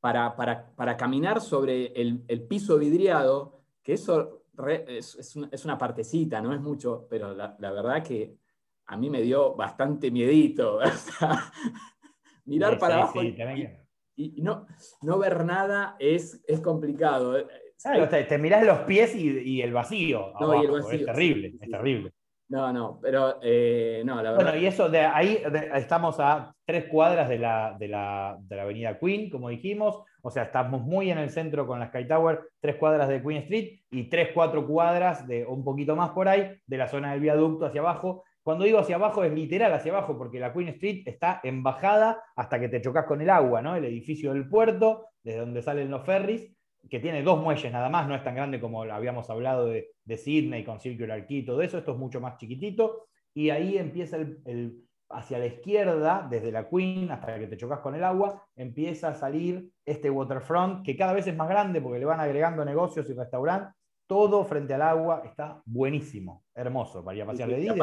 [0.01, 4.44] para, para, caminar sobre el, el, piso vidriado, que eso
[4.89, 8.37] es, es, una, es, una, partecita, no es mucho, pero la, la, verdad que
[8.87, 10.81] a mí me dio bastante miedito.
[12.45, 13.23] mirar para abajo
[14.17, 14.67] y, no,
[15.03, 17.37] no, ver nada es, es complicado.
[18.09, 20.33] te, mirás los pies y, el vacío.
[20.79, 22.14] es terrible, es terrible.
[22.55, 24.45] No, no, pero eh, no, la verdad.
[24.45, 25.43] Bueno, y eso, de ahí
[25.75, 30.05] estamos a tres cuadras de la, de, la, de la, avenida Queen, como dijimos.
[30.23, 33.39] O sea, estamos muy en el centro con la Sky Tower, tres cuadras de Queen
[33.39, 37.19] Street y tres, cuatro cuadras, de un poquito más por ahí, de la zona del
[37.19, 38.23] viaducto hacia abajo.
[38.45, 42.23] Cuando digo hacia abajo es literal hacia abajo, porque la Queen Street está en bajada
[42.37, 43.75] hasta que te chocas con el agua, ¿no?
[43.75, 46.55] El edificio del puerto, desde donde salen los ferries,
[46.89, 50.17] que tiene dos muelles nada más, no es tan grande como habíamos hablado de, de
[50.17, 54.17] Sydney con Circular Key y todo eso, esto es mucho más chiquitito, y ahí empieza
[54.17, 59.09] el, hacia la izquierda, desde la Queen hasta que te chocas con el agua, empieza
[59.09, 63.09] a salir este waterfront, que cada vez es más grande porque le van agregando negocios
[63.11, 63.75] y restaurantes,
[64.07, 67.75] todo frente al agua, está buenísimo, hermoso para ir a pasear de día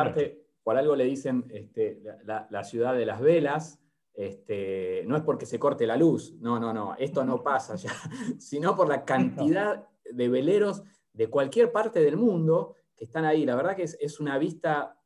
[0.64, 3.81] por algo le dicen este, la, ciudad de las velas,
[4.14, 7.92] este, no es porque se corte la luz, no, no, no, esto no pasa ya,
[8.40, 13.46] sino por la cantidad de veleros de cualquier parte del mundo que están ahí.
[13.46, 14.98] La verdad que es, una vista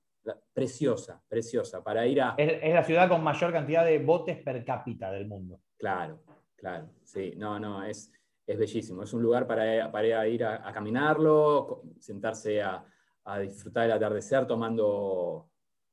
[0.53, 2.35] preciosa, preciosa, para ir a...
[2.37, 5.61] Es, la ciudad con mayor cantidad de botes per cápita del mundo.
[5.77, 6.19] Claro,
[6.55, 8.11] claro, sí, no, no, es,
[8.45, 12.85] es bellísimo, es un lugar para, para ir a caminarlo, sentarse a
[13.25, 15.49] a disfrutar del atardecer tomando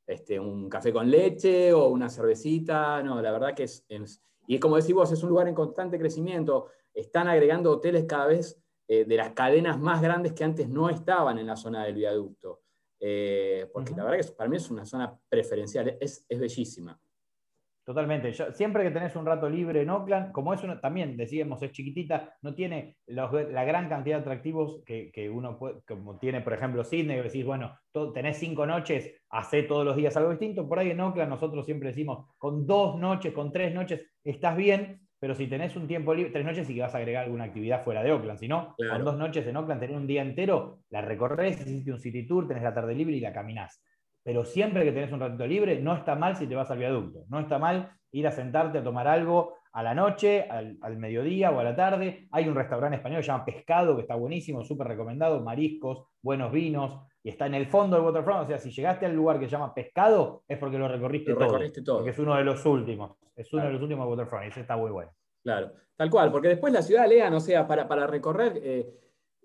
[0.07, 3.03] este, un café con leche o una cervecita.
[3.03, 3.85] No, la verdad que es,
[4.47, 6.67] y como decís vos, es un lugar en constante crecimiento.
[6.93, 11.39] Están agregando hoteles cada vez eh, de las cadenas más grandes que antes no estaban
[11.39, 12.63] en la zona del viaducto.
[13.01, 17.01] Eh, porque la verdad que para mí es una zona preferencial, es, es bellísima.
[17.85, 18.33] Totalmente.
[18.53, 22.33] siempre que tenés un rato libre en Oakland, como es una, también decíamos, es chiquitita,
[22.43, 27.17] no tiene la gran cantidad de atractivos que, uno puede, como tiene, por ejemplo, Sydney,
[27.17, 27.77] que decís, bueno,
[28.15, 30.69] tenés cinco noches, hace todos los días algo distinto.
[30.69, 35.01] Por ahí en Oakland nosotros siempre decimos, con dos noches, con tres noches, estás bien,
[35.19, 37.83] pero si tenés un tiempo libre, tres noches sí que vas a agregar alguna actividad
[37.83, 38.39] fuera de Oakland.
[38.39, 41.99] Si no, con dos noches en Oakland, tenés un día entero, la recorres, hiciste un
[41.99, 43.83] city tour, tenés la tarde libre y la caminás
[44.23, 47.25] pero siempre que tenés un ratito libre, no está mal si te vas al viaducto.
[47.29, 51.59] No está mal ir a sentarte a tomar algo a la noche, al, mediodía o
[51.59, 52.29] a la tarde.
[52.31, 56.53] Hay un restaurante español que se llama Pescado, que está buenísimo, súper recomendado, mariscos, buenos
[56.53, 58.45] vinos, y está en el fondo del waterfront.
[58.45, 61.59] O sea, si llegaste al lugar que se llama Pescado, es porque lo recorriste, todo,
[61.97, 63.17] Porque es uno de los últimos.
[63.35, 65.11] Es uno de los últimos waterfront, y ese está muy bueno.
[65.43, 68.61] Claro, tal cual, porque después la ciudad lea, o sea, para, para recorrer.
[68.63, 68.99] Eh,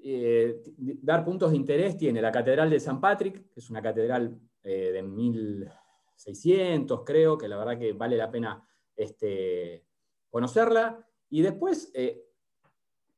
[0.04, 0.62] eh,
[1.02, 4.92] dar puntos de interés tiene la Catedral de San Patrick, que es una catedral eh,
[4.92, 9.86] de 1600, creo, que la verdad que vale la pena este,
[10.30, 11.08] conocerla.
[11.30, 12.26] Y después, eh,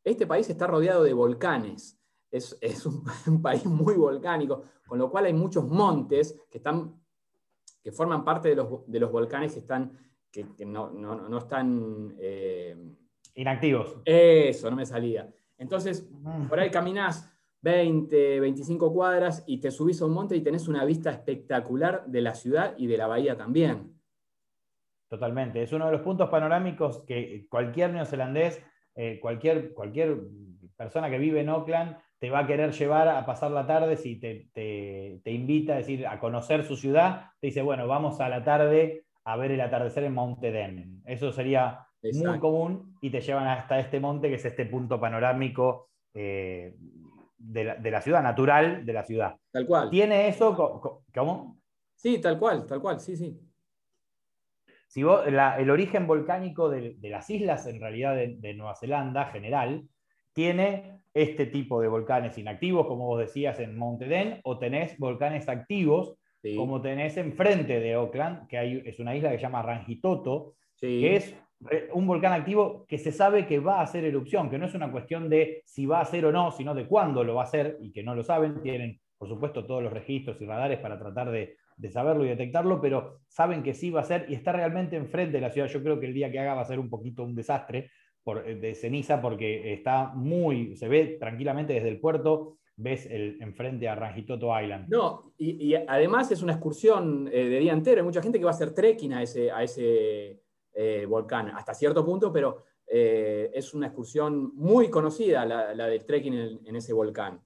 [0.04, 2.00] este país está rodeado de volcanes.
[2.30, 2.56] Es,
[3.26, 7.02] un, país muy volcánico, con lo cual hay muchos montes que, están,
[7.82, 8.70] que forman parte de los,
[9.12, 9.98] volcanes que, están,
[10.32, 12.16] que, no, están...
[12.20, 12.78] Eh,
[13.34, 13.96] Inactivos.
[14.06, 15.28] Eso, no me salía.
[15.58, 16.08] Entonces,
[16.48, 17.28] por ahí caminas
[17.62, 22.22] 20, 25 cuadras y te subís a un monte y tenés una vista espectacular de
[22.22, 24.00] la ciudad y de la bahía también.
[25.10, 25.64] Totalmente.
[25.64, 28.64] Es uno de los puntos panorámicos que cualquier neozelandés,
[28.96, 30.20] eh, cualquier, cualquier
[30.76, 34.20] persona que vive en Auckland te va a querer llevar a pasar la tarde si
[34.20, 37.32] te, invita a, decir, a conocer su ciudad.
[37.40, 41.02] Te dice, bueno, vamos a la tarde a ver el atardecer en Mount Eden.
[41.06, 45.90] Eso sería muy común y te llevan hasta este monte que es este punto panorámico
[46.14, 46.76] eh,
[47.40, 49.38] de la, ciudad, natural de la ciudad.
[49.52, 49.90] Tal cual.
[49.90, 51.02] ¿Tiene eso?
[51.14, 51.58] ¿Cómo?
[51.96, 53.40] Sí, tal cual, tal cual, sí, sí.
[54.88, 59.88] Si vos, el origen volcánico de, las islas, en realidad de, Nueva Zelanda general,
[60.34, 65.48] tiene este tipo de volcanes inactivos, como vos decías, en Mount Eden, o tenés volcanes
[65.48, 66.16] activos,
[66.56, 71.16] como tenés enfrente de Auckland, que hay, es una isla que se llama Rangitoto, que
[71.16, 71.36] es
[71.94, 74.92] un volcán activo que se sabe que va a hacer erupción, que no es una
[74.92, 77.78] cuestión de si va a hacer o no, sino de cuándo lo va a hacer
[77.82, 78.62] y que no lo saben.
[78.62, 81.58] Tienen, por supuesto, todos los registros y radares para tratar de,
[81.92, 85.42] saberlo y detectarlo, pero saben que sí va a ser y está realmente enfrente de
[85.42, 85.68] la ciudad.
[85.68, 87.92] Yo creo que el día que haga va a ser un poquito un desastre
[88.24, 93.38] por, eh, de ceniza porque está muy, se ve tranquilamente desde el puerto, ves el,
[93.42, 94.88] enfrente a Rangitoto Island.
[94.90, 98.00] No, y, además es una excursión eh, de día entero.
[98.00, 100.40] Hay mucha gente que va a hacer trekking a ese
[100.74, 106.06] eh, volcán, hasta cierto punto, pero eh, es una excursión muy conocida la, la del
[106.06, 107.40] trekking en, ese volcán.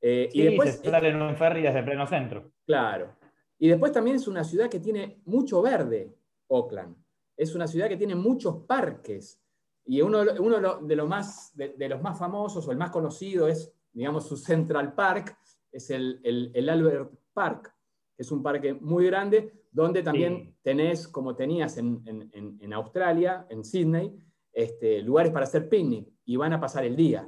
[0.00, 2.52] Eh, y después, se sale en un ferry desde pleno centro.
[2.66, 3.16] Claro.
[3.58, 6.14] Y después también es una ciudad que tiene mucho verde,
[6.48, 6.96] Oakland.
[7.36, 9.40] Es una ciudad que tiene muchos parques.
[9.84, 13.72] Y uno, uno de, los más, de, los más famosos o el más conocido es,
[13.92, 15.38] digamos, su Central Park,
[15.70, 17.74] es el, el, Albert Park,
[18.16, 23.46] que es un parque muy grande, donde también tenés, como tenías en, en, en Australia,
[23.50, 24.14] en Sydney,
[24.52, 27.26] este, lugares para hacer picnic y van a pasar el día.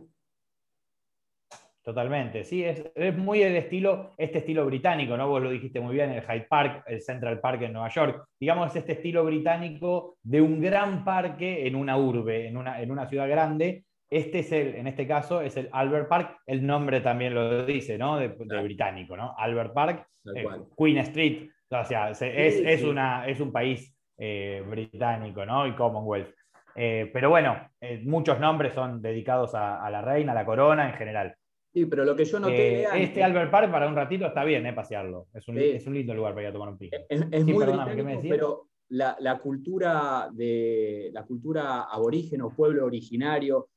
[1.82, 2.82] Totalmente, sí, es,
[3.14, 5.28] muy el estilo, este estilo británico, ¿no?
[5.28, 8.24] Vos lo dijiste muy bien, el Hyde Park, el Central Park en Nueva York.
[8.40, 12.90] Digamos, es este estilo británico de un gran parque en una urbe, en una, en
[12.90, 13.84] una ciudad grande.
[14.08, 17.98] Este es el, en este caso, es el Albert Park, el nombre también lo dice,
[17.98, 18.16] ¿no?
[18.16, 19.34] De, británico, ¿no?
[19.36, 20.46] Albert Park, eh,
[20.78, 25.66] Queen Street, o sea, es, Una, es un país eh, británico, ¿no?
[25.66, 26.34] Y Commonwealth.
[26.74, 30.96] Eh, pero bueno, eh, muchos nombres son dedicados a, la reina, a la corona en
[30.96, 31.34] general.
[31.72, 32.82] Sí, pero lo que yo noté.
[32.82, 35.28] Eh, este Albert Park para un ratito está bien, pasearlo.
[35.32, 36.96] Es un, lindo lugar para ir a tomar un pico.
[37.08, 43.68] Es, muy británico, pero la, cultura de la cultura aborigen o pueblo originario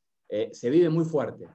[0.51, 1.47] se vive muy fuerte.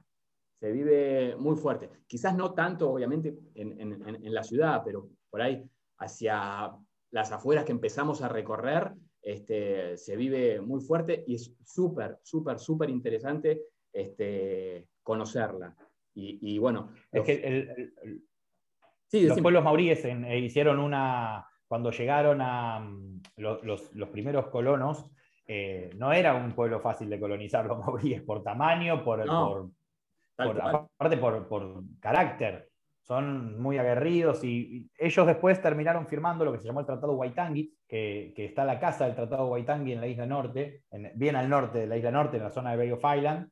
[0.59, 1.89] Se vive muy fuerte.
[2.07, 5.61] Quizás no tanto, obviamente, en, en la ciudad, pero por ahí
[5.97, 6.71] hacia
[7.11, 12.59] las afueras que empezamos a recorrer, este, se vive muy fuerte y es súper, súper,
[12.59, 15.75] súper interesante este, conocerla.
[16.15, 16.91] Y, bueno.
[17.11, 17.91] Es que
[19.11, 21.47] los pueblos mauríes eh, hicieron una.
[21.67, 25.09] Cuando llegaron a mm, los, primeros colonos,
[25.47, 31.17] eh, no era un pueblo fácil de colonizar los mauríes por tamaño, por, por, aparte
[31.17, 32.72] por, por carácter
[33.03, 37.75] son muy aguerridos y ellos después terminaron firmando lo que se llamó el Tratado Waitangi,
[37.85, 40.83] que, que está la casa del Tratado Waitangi en la isla norte,
[41.15, 43.49] bien al norte de la isla norte, en la zona de Bay of Island,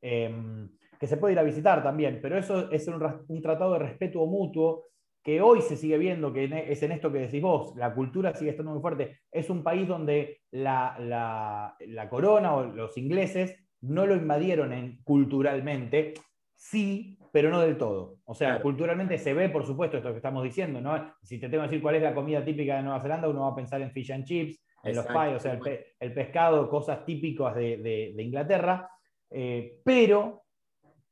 [0.00, 4.24] em, que se puede ir a visitar también, pero eso es un, tratado de respeto
[4.26, 4.84] mutuo
[5.22, 8.34] que hoy se sigue viendo, que e, es en esto que decís vos, la cultura
[8.34, 9.18] sigue estando muy fuerte.
[9.30, 16.14] Es un país donde la, la, corona o los ingleses no lo invadieron en, culturalmente,
[16.54, 18.18] sí, pero no del todo.
[18.26, 21.16] O sea, culturalmente se ve, por supuesto, esto que estamos diciendo, ¿no?
[21.20, 23.48] Si te tengo que decir cuál es la comida típica de Nueva Zelanda, uno va
[23.48, 25.58] a pensar en fish and chips, en los pies, o sea,
[25.98, 28.88] el, pescado, cosas típicas de, Inglaterra,
[29.30, 30.44] eh, pero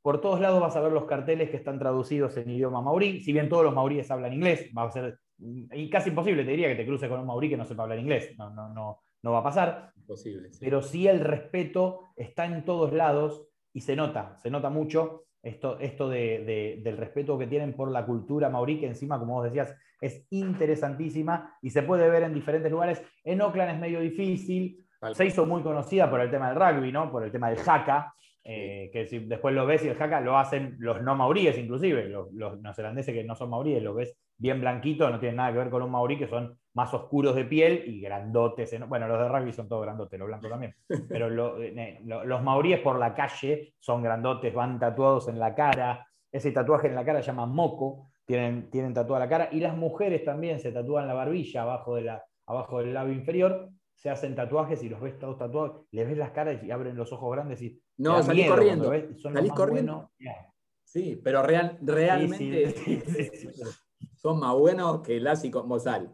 [0.01, 3.33] por todos lados vas a ver los carteles que están traducidos en idioma maurí, si
[3.33, 6.75] bien todos los mauríes hablan inglés, va a ser y casi imposible, te diría que
[6.75, 9.39] te cruces con un maurí que no sepa hablar inglés, no, no, no, no va
[9.39, 9.91] a pasar.
[9.97, 15.25] Imposible, Pero sí el respeto está en todos lados y se nota, se nota mucho
[15.43, 19.43] esto, esto de, del respeto que tienen por la cultura maurí, que encima, como vos
[19.43, 23.03] decías, es interesantísima y se puede ver en diferentes lugares.
[23.23, 27.11] En Oakland es medio difícil, se hizo muy conocida por el tema del rugby, ¿no?
[27.11, 30.37] por el tema del haka, eh, que si después lo ves y el haka lo
[30.37, 34.59] hacen los no mauríes inclusive, los, los neozelandeses que no son mauríes, lo ves bien
[34.59, 37.83] blanquito, no tienen nada que ver con un maurí, que son más oscuros de piel
[37.85, 38.77] y grandotes.
[38.87, 40.75] Bueno, los de rugby son todos grandotes, los blancos también.
[41.09, 46.05] Pero eh, los mauríes por la calle son grandotes, van tatuados en la cara.
[46.31, 49.49] Ese tatuaje en la cara se llama moco, tienen, tienen tatuada la cara.
[49.51, 53.69] Y las mujeres también se tatúan la barbilla abajo, de la, abajo del labio inferior.
[54.03, 57.13] Se hacen tatuajes y los ves todos tatuados, les ves las caras y abren los
[57.13, 57.81] ojos grandes y.
[57.97, 58.91] No, salís corriendo.
[59.17, 60.11] salís corriendo.
[60.83, 62.75] Sí, pero real, realmente
[64.15, 66.13] son más buenos que el ASI con Mozal.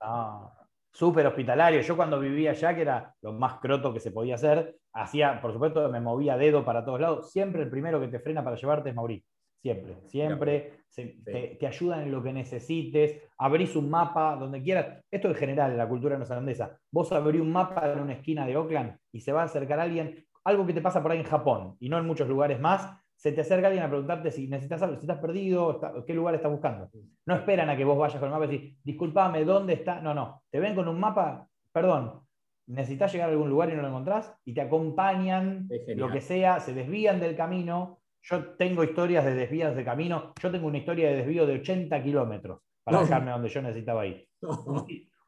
[0.00, 0.52] Ah,
[0.92, 1.80] súper hospitalario.
[1.80, 5.52] Yo cuando vivía allá, que era lo más croto que se podía hacer, hacía, por
[5.52, 7.32] supuesto, me movía dedo para todos lados.
[7.32, 9.28] Siempre el primero que te frena para llevarte es Mauricio.
[9.62, 11.56] Siempre, siempre.
[11.58, 13.22] te, ayudan en lo que necesites.
[13.38, 15.02] Abrís un mapa donde quieras.
[15.10, 16.78] Esto en general en la cultura neozelandesa.
[16.90, 20.24] Vos abrís un mapa en una esquina de Oakland y se va a acercar alguien.
[20.44, 23.32] Algo que te pasa por ahí en Japón y no en muchos lugares más se
[23.32, 26.88] te acerca alguien a preguntarte si necesitas algo, si estás perdido, qué lugar estás buscando.
[27.26, 30.00] No esperan a que vos vayas con el mapa y decís, disculpame, ¿dónde está?
[30.00, 30.44] No, no.
[30.50, 32.20] Te ven con un mapa, perdón,
[32.68, 36.60] necesitas llegar a algún lugar y no lo encontrás, y te acompañan, lo que sea,
[36.60, 37.97] se desvían del camino.
[38.22, 40.32] Yo tengo historias de desvíos de camino.
[40.40, 44.28] Yo tengo una historia de desvío de 80 kilómetros para dejarme donde yo necesitaba ir.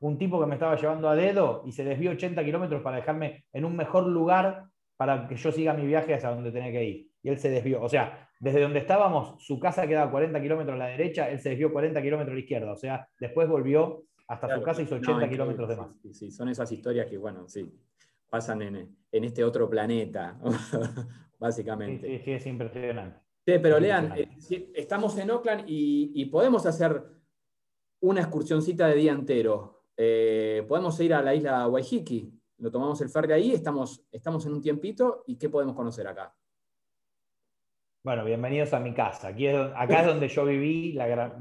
[0.00, 3.44] Un, tipo que me estaba llevando a dedo y se desvió 80 kilómetros para dejarme
[3.52, 4.64] en un mejor lugar
[4.96, 7.82] para que yo siga mi viaje hacia donde tenía que ir y él se desvió.
[7.82, 11.50] O sea, desde donde estábamos, su casa quedaba 40 kilómetros a la derecha, él se
[11.50, 12.72] desvió 40 kilómetros a la izquierda.
[12.72, 16.00] O sea, después volvió hasta su casa y hizo 80 kilómetros de más.
[16.12, 17.70] Sí, son esas historias que, bueno, sí,
[18.30, 20.38] pasan en, este otro planeta,
[21.38, 22.06] básicamente.
[22.06, 23.20] Sí, sí, es impresionante.
[23.44, 27.02] Sí, pero Lean, eh, estamos en Oakland y, podemos hacer
[28.00, 29.84] una excursioncita de día entero.
[29.96, 32.32] eh, podemos ir a la isla Waihiki.
[32.58, 36.34] Lo tomamos el ferry ahí, estamos, estamos en un tiempito y ¿qué podemos conocer acá?
[38.02, 39.28] Bueno, bienvenidos a mi casa.
[39.28, 41.36] Aquí acá es donde yo viví la,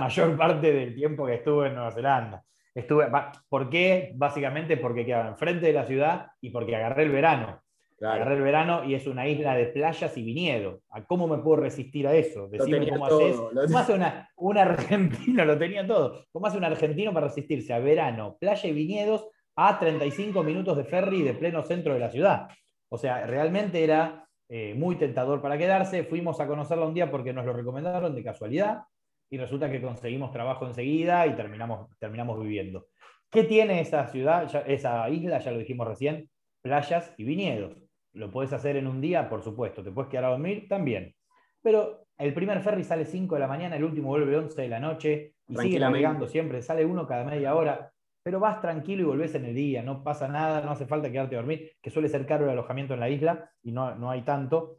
[0.00, 2.44] mayor parte del tiempo que estuve en Nueva Zelanda.
[2.74, 3.08] Estuve,
[3.48, 4.12] ¿Por qué?
[4.14, 7.60] Básicamente porque quedaba enfrente de la ciudad y porque agarré el verano.
[8.00, 10.80] Agarré el verano y es una isla de playas y viñedo.
[11.06, 12.48] ¿Cómo me puedo resistir a eso?
[12.48, 13.36] Decime cómo haces.
[13.36, 14.00] ¿Cómo hace
[14.36, 15.44] un argentino?
[15.44, 16.24] Lo tenía todo.
[16.32, 20.84] ¿Cómo hace un argentino para resistirse a verano, playa y viñedos a 35 minutos de
[20.84, 22.48] ferry de pleno centro de la ciudad?
[22.88, 26.04] O sea, realmente era eh, muy tentador para quedarse.
[26.04, 28.84] Fuimos a conocerla un día porque nos lo recomendaron de casualidad
[29.30, 32.86] y resulta que conseguimos trabajo enseguida y terminamos, terminamos viviendo.
[33.30, 35.38] ¿Qué tiene esa ciudad, esa isla?
[35.38, 36.28] Ya lo dijimos recién,
[36.62, 37.80] playas y viñedos.
[38.12, 39.84] Lo puedes hacer en un día, por supuesto.
[39.84, 41.14] Te puedes quedar a dormir también.
[41.62, 44.80] Pero el primer ferry sale 5 de la mañana, el último vuelve 11 de la
[44.80, 46.60] noche y sigue navegando siempre.
[46.60, 47.92] Sale uno cada media hora.
[48.22, 51.36] Pero vas tranquilo y volvés en el día, no pasa nada, no hace falta quedarte
[51.36, 54.22] a dormir, que suele ser caro el alojamiento en la isla y no, no hay
[54.22, 54.76] tanto.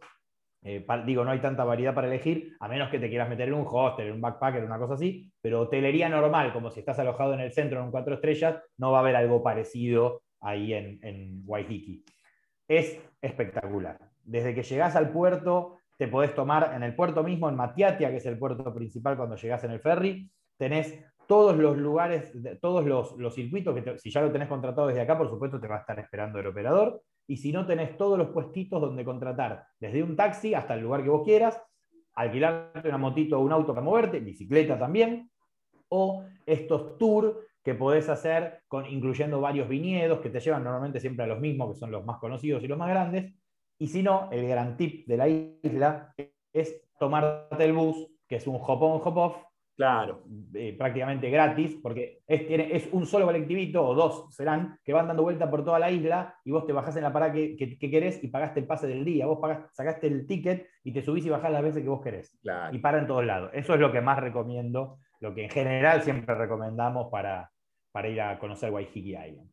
[0.63, 3.55] Eh, digo, no hay tanta variedad para elegir, a menos que te quieras meter en
[3.55, 7.33] un hostel, en un backpacker, una cosa así, pero hotelería normal, como si estás alojado
[7.33, 10.99] en el centro en un cuatro estrellas, no va a haber algo parecido ahí en,
[11.01, 12.03] en Waihiki
[12.77, 13.99] es espectacular.
[14.23, 18.17] Desde que llegás al puerto, te podés tomar en el puerto mismo, en Matiatia, que
[18.17, 22.31] es el puerto principal cuando llegás en el ferry, tenés todos los lugares,
[22.61, 25.77] todos los, circuitos, que si ya lo tenés contratado desde acá, por supuesto te va
[25.77, 30.03] a estar esperando el operador, y si no tenés todos los puestitos donde contratar, desde
[30.03, 31.61] un taxi hasta el lugar que vos quieras,
[32.15, 35.29] alquilarte una motito o un auto para moverte, bicicleta también,
[35.89, 41.25] o estos tours que podés hacer con, incluyendo varios viñedos que te llevan normalmente siempre
[41.25, 43.33] a los mismos, que son los más conocidos y los más grandes.
[43.77, 46.13] Y si no, el gran tip de la isla
[46.53, 49.37] es tomarte el bus, que es un hop-on, hop-off,
[49.75, 50.23] Claro.
[50.53, 55.23] Eh, prácticamente gratis, porque es, es, un solo colectivito, o dos serán, que van dando
[55.23, 58.23] vuelta por toda la isla y vos te bajás en la parada que, que, querés
[58.23, 59.25] y pagaste el pase del día.
[59.25, 62.37] Vos pagás, sacaste el ticket y te subís y bajás las veces que vos querés.
[62.71, 63.49] Y para en todos lados.
[63.53, 67.49] Eso es lo que más recomiendo, lo que en general siempre recomendamos para,
[67.91, 69.49] para ir a conocer Waihiki Island.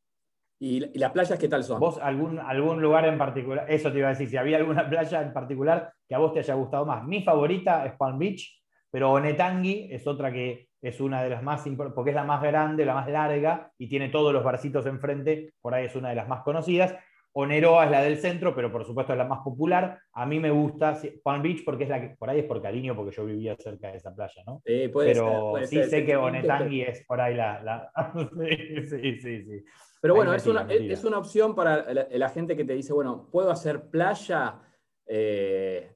[0.61, 1.79] ¿Y, las playas qué tal son?
[1.79, 3.65] ¿Vos algún, algún lugar en particular?
[3.69, 6.41] Eso te iba a decir, si había alguna playa en particular que a vos te
[6.41, 7.05] haya gustado más.
[7.05, 8.61] Mi favorita es Palm Beach,
[8.91, 12.43] pero Onetangi es otra que es una de las más importantes, porque es la más
[12.43, 16.15] grande, la más larga y tiene todos los barcitos enfrente, por ahí es una de
[16.15, 16.95] las más conocidas.
[17.33, 20.01] Oneroa es la del centro, pero por supuesto es la más popular.
[20.13, 22.97] A mí me gusta Palm Beach porque es la que, por ahí es por cariño,
[22.97, 24.61] porque yo vivía cerca de esa playa, ¿no?
[24.65, 27.93] Sí, puede pero sí sé que Onetangi es por ahí la...
[28.89, 29.65] sí, sí, sí,
[30.01, 33.51] Pero bueno, es, una, es, una, opción para la, gente que te dice, bueno, ¿puedo
[33.51, 34.61] hacer playa?
[35.07, 35.93] Eh,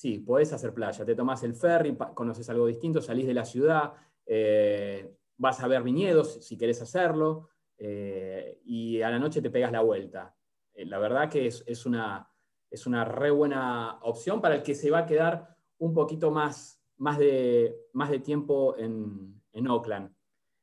[0.00, 1.04] sí, podés hacer playa.
[1.04, 3.92] Te tomás el ferry, conoces algo distinto, salís de la ciudad,
[4.24, 9.70] eh, vas a ver viñedos si querés hacerlo, eh, y a la noche te pegas
[9.72, 10.34] la vuelta.
[10.72, 12.30] Eh, la verdad que es, una,
[12.70, 16.82] es una re buena opción para el que se va a quedar un poquito más,
[16.96, 20.14] más, de, más de tiempo en, en Oakland.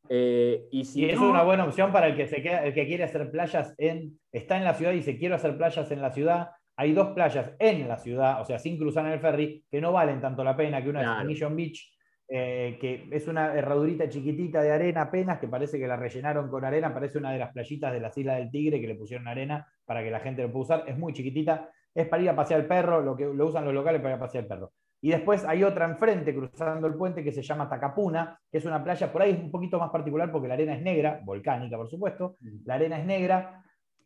[0.09, 3.03] Eh, y, si es una buena opción para el que, se queda, el que quiere
[3.03, 6.51] hacer playas en, está en la ciudad y se quiere hacer playas en la ciudad.
[6.77, 9.91] Hay dos playas en la ciudad, o sea, sin cruzar en el ferry, que no
[9.91, 11.91] valen tanto la pena, que una es Mission Beach,
[12.29, 16.63] eh, que es una herradurita chiquitita de arena apenas, que parece que la rellenaron con
[16.63, 19.67] arena, parece una de las playitas de las Islas del Tigre que le pusieron arena
[19.85, 22.59] para que la gente lo pueda usar, es muy chiquitita, es para ir a pasear
[22.59, 24.71] el perro, lo que lo usan los locales para ir a pasear el perro.
[25.01, 28.83] Y después hay otra enfrente, cruzando el puente, que se llama Takapuna, que es una
[28.83, 31.89] playa, por ahí es un poquito más particular porque la arena es negra, volcánica por
[31.89, 33.63] supuesto, la arena es negra,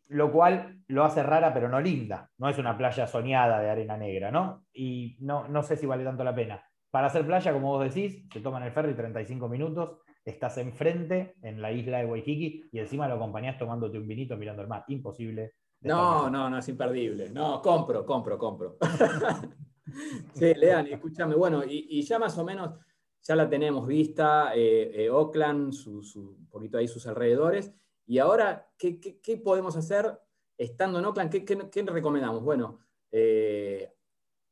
[0.08, 3.96] lo cual lo hace rara pero no linda, no es una playa soñada de arena
[3.96, 4.66] negra, ¿no?
[4.72, 6.62] Y no, no sé si vale tanto la pena.
[6.90, 11.62] Para hacer playa, como vos decís, se toman el ferry 35 minutos, estás enfrente en
[11.62, 14.84] la isla de Waikiki y encima lo acompañás tomándote un vinito mirando el mar.
[14.88, 15.54] Imposible.
[15.80, 17.30] No, no, no, es imperdible.
[17.30, 18.76] No, compro, compro, compro.
[20.34, 22.78] sí, Lean, escúchame, bueno, y, ya más o menos
[23.22, 27.74] ya la tenemos vista, eh, eh, Oakland, un poquito ahí sus alrededores,
[28.06, 30.18] y ahora, ¿qué, podemos hacer
[30.58, 31.30] estando en Oakland?
[31.30, 32.42] ¿Qué, qué recomendamos?
[32.42, 32.80] Bueno,
[33.10, 33.92] eh,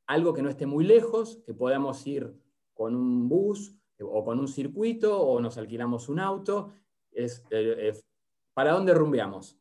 [0.06, 2.34] algo que no esté muy lejos, que podamos ir
[2.74, 6.72] con un bus o con un circuito o nos alquilamos un auto.
[7.12, 7.92] Es, eh,
[8.54, 9.60] ¿Para dónde rumbeamos?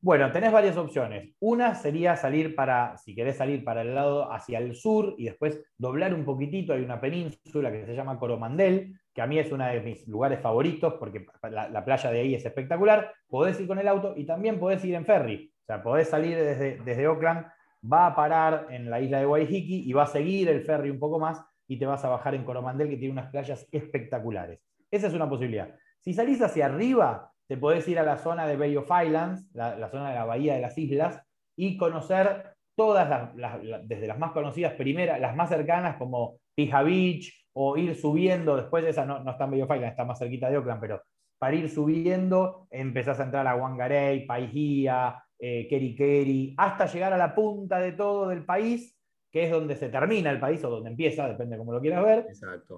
[0.00, 1.34] Bueno, tenés varias opciones.
[1.38, 5.60] Una sería salir para, si querés salir para el lado hacia el sur y después
[5.78, 9.66] doblar un poquitito, hay una península que se llama Coromandel, que a mí es uno
[9.66, 13.12] de mis lugares favoritos porque la, playa de ahí es espectacular.
[13.28, 15.52] Podés ir con el auto y también podés ir en ferry.
[15.62, 17.46] O sea, podés salir desde, desde Oakland
[17.90, 20.98] va a parar en la isla de Waihiki y va a seguir el ferry un
[20.98, 24.60] poco más y te vas a bajar en Coromandel, que tiene unas playas espectaculares.
[24.90, 25.74] Esa es una posibilidad.
[26.00, 29.88] Si salís hacia arriba, te podés ir a la zona de Bay of Islands, la,
[29.88, 31.22] zona de la Bahía de las Islas,
[31.56, 37.32] y conocer todas las, desde las más conocidas primeras, las más cercanas como Pija Beach,
[37.54, 40.58] o ir subiendo, después de esa no, no está en Islands, está más cerquita de
[40.58, 41.02] Oakland, pero
[41.38, 47.34] para ir subiendo empezás a entrar a Wangarei, Paihia, eh, Kerikeri, hasta llegar a la
[47.34, 48.96] punta de todo del país,
[49.30, 52.04] que es donde se termina el país o donde empieza, depende de cómo lo quieras
[52.04, 52.26] ver,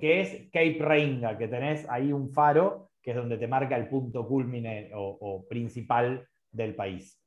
[0.00, 3.88] que es Cape Reinga, que tenés ahí un faro, que es donde te marca el
[3.88, 7.20] punto culmine o, principal del país.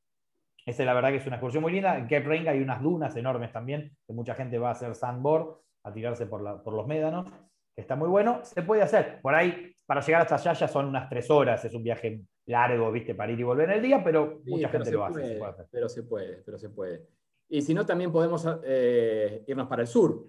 [0.65, 1.97] Esa la verdad que es una excursión muy linda.
[1.97, 5.55] En Cape Reinga hay unas dunas enormes también, que mucha gente va a hacer sandboard,
[5.87, 7.27] a tirarse por, por los médanos,
[7.73, 8.41] que está muy bueno.
[8.43, 9.21] Se puede hacer.
[9.21, 12.91] Por ahí, para llegar hasta allá ya son unas tres horas, es un viaje largo,
[12.91, 15.39] viste, para ir y volver en el día, pero mucha gente lo hace,
[15.71, 17.07] Pero se puede, pero se puede.
[17.49, 20.27] Y si no, también podemos eh, irnos para el sur.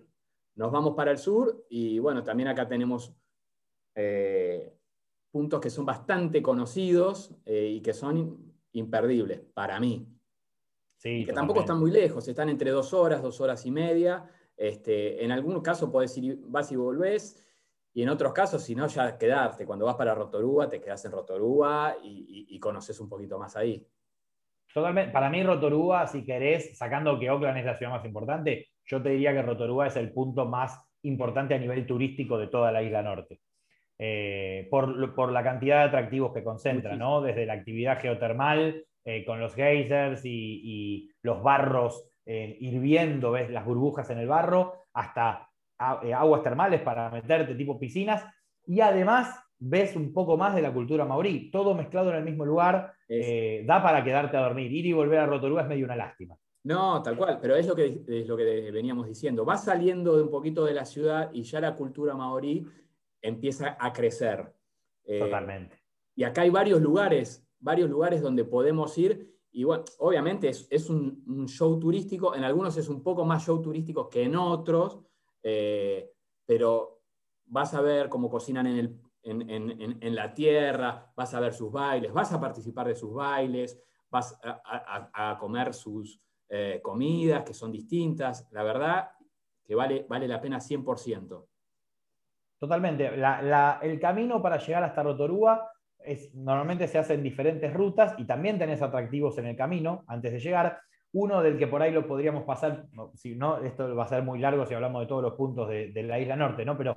[0.54, 3.14] Nos vamos para el sur y bueno, también acá tenemos
[3.94, 4.76] eh,
[5.30, 10.06] puntos que son bastante conocidos eh, y que son imperdibles para mí.
[10.96, 14.28] Sí, que tampoco están muy lejos, están entre dos horas, dos horas y media.
[14.58, 17.42] Este, en algún caso podés ir, vas y volvés,
[17.94, 19.64] y en otros casos, si no, ya quedarte.
[19.64, 23.84] Cuando vas para Rotorúa, te quedas en Rotorúa y conoces un poquito más ahí.
[24.72, 25.12] Totalmente.
[25.12, 29.10] Para mí, Rotorúa, si querés, sacando que Oakland es la ciudad más importante, yo te
[29.10, 33.02] diría que Rotorúa es el punto más importante a nivel turístico de toda la isla
[33.02, 33.40] norte.
[33.98, 37.20] Eh, por, la cantidad de atractivos que concentra, ¿no?
[37.20, 43.64] Desde la actividad geotermal, eh, con los geysers y, los barros eh, hirviendo, ves las
[43.64, 45.48] burbujas en el barro, hasta
[45.78, 48.22] aguas termales para meterte, tipo piscinas,
[48.66, 52.44] y además ves un poco más de la cultura maorí, todo mezclado en el mismo
[52.44, 54.70] lugar, eh, da para quedarte a dormir.
[54.70, 56.36] Ir y volver a Rotorua es medio una lástima.
[56.64, 59.46] No, tal cual, pero es lo que, es lo que veníamos diciendo.
[59.46, 62.66] Vas saliendo de un poquito de la ciudad y ya la cultura maorí
[63.22, 64.52] empieza a crecer.
[65.04, 65.78] Eh, Totalmente.
[66.14, 69.34] Y acá hay varios lugares, varios lugares donde podemos ir.
[69.58, 74.08] Y bueno, obviamente es, un, show turístico, en algunos es un poco más show turístico
[74.08, 75.00] que en otros,
[75.42, 76.12] eh,
[76.46, 77.00] pero
[77.46, 82.12] vas a ver cómo cocinan en el, en, la tierra, vas a ver sus bailes,
[82.12, 88.46] vas a participar de sus bailes, vas a, comer sus eh, comidas que son distintas.
[88.52, 89.10] La verdad
[89.64, 91.46] que vale, vale la pena 100%.
[92.60, 93.10] Totalmente.
[93.82, 95.68] el camino para llegar hasta Rotorúa
[96.04, 100.32] es, normalmente se hace en diferentes rutas y también tenés atractivos en el camino antes
[100.32, 100.78] de llegar.
[101.12, 104.38] Uno del que por ahí lo podríamos pasar, si no, esto va a ser muy
[104.38, 106.76] largo si hablamos de todos los puntos de, la isla norte, ¿no?
[106.76, 106.96] Pero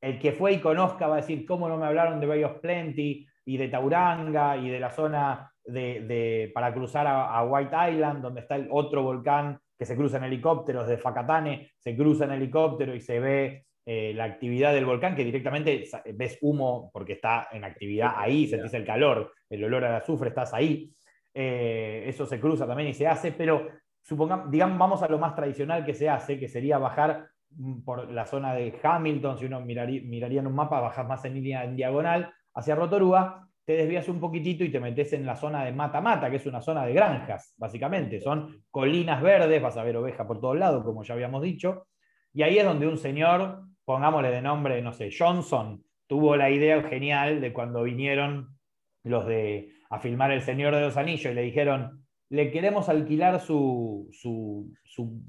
[0.00, 2.60] el que fue y conozca va a decir, ¿cómo no me hablaron de Bay of
[2.60, 8.40] Plenty y de Tauranga y de la zona de, para cruzar a, White Island, donde
[8.40, 12.94] está el otro volcán que se cruza en helicópteros de Facatane, se cruza en helicóptero
[12.94, 15.84] y se ve eh, la actividad del volcán, que directamente
[16.14, 20.52] ves humo porque está en actividad ahí, sentís el calor, el olor al azufre, estás
[20.52, 20.92] ahí.
[21.32, 23.68] Eh, eso se cruza también y se hace, pero
[24.02, 28.10] supongamos, digamos, vamos a lo más tradicional que se hace, que sería bajar Mm, por
[28.10, 31.76] la zona de Hamilton, si uno miraría, en un mapa, bajas más en línea en
[31.76, 36.00] diagonal hacia Rotorúa, te desvías un poquitito y te metes en la zona de Mata
[36.00, 38.20] Mata, que es una zona de granjas, básicamente.
[38.20, 41.86] Son colinas verdes, vas a ver oveja por todos lados, como ya habíamos dicho.
[42.32, 46.82] Y ahí es donde un señor, pongámosle de nombre, no sé, Johnson, tuvo la idea
[46.82, 48.58] genial de cuando vinieron
[49.04, 53.40] los de a filmar El Señor de los Anillos y le dijeron, le queremos alquilar
[53.40, 54.10] su,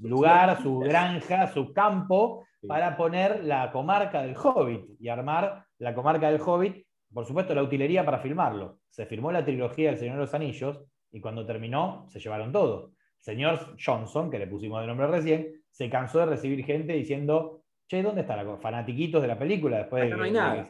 [0.00, 6.28] lugar, su granja, su campo, para poner la comarca del Hobbit y armar la comarca
[6.28, 6.84] del Hobbit,
[7.14, 8.80] por supuesto la utilería para filmarlo.
[8.90, 10.82] Se firmó la trilogía del Señor de los Anillos
[11.12, 12.90] y cuando terminó se llevaron todo.
[13.18, 17.57] señor Johnson, que le pusimos de nombre recién, se cansó de recibir gente diciendo,
[17.88, 19.78] che, ¿dónde están los fanatiquitos de la película?
[19.78, 20.66] Después no hay nada.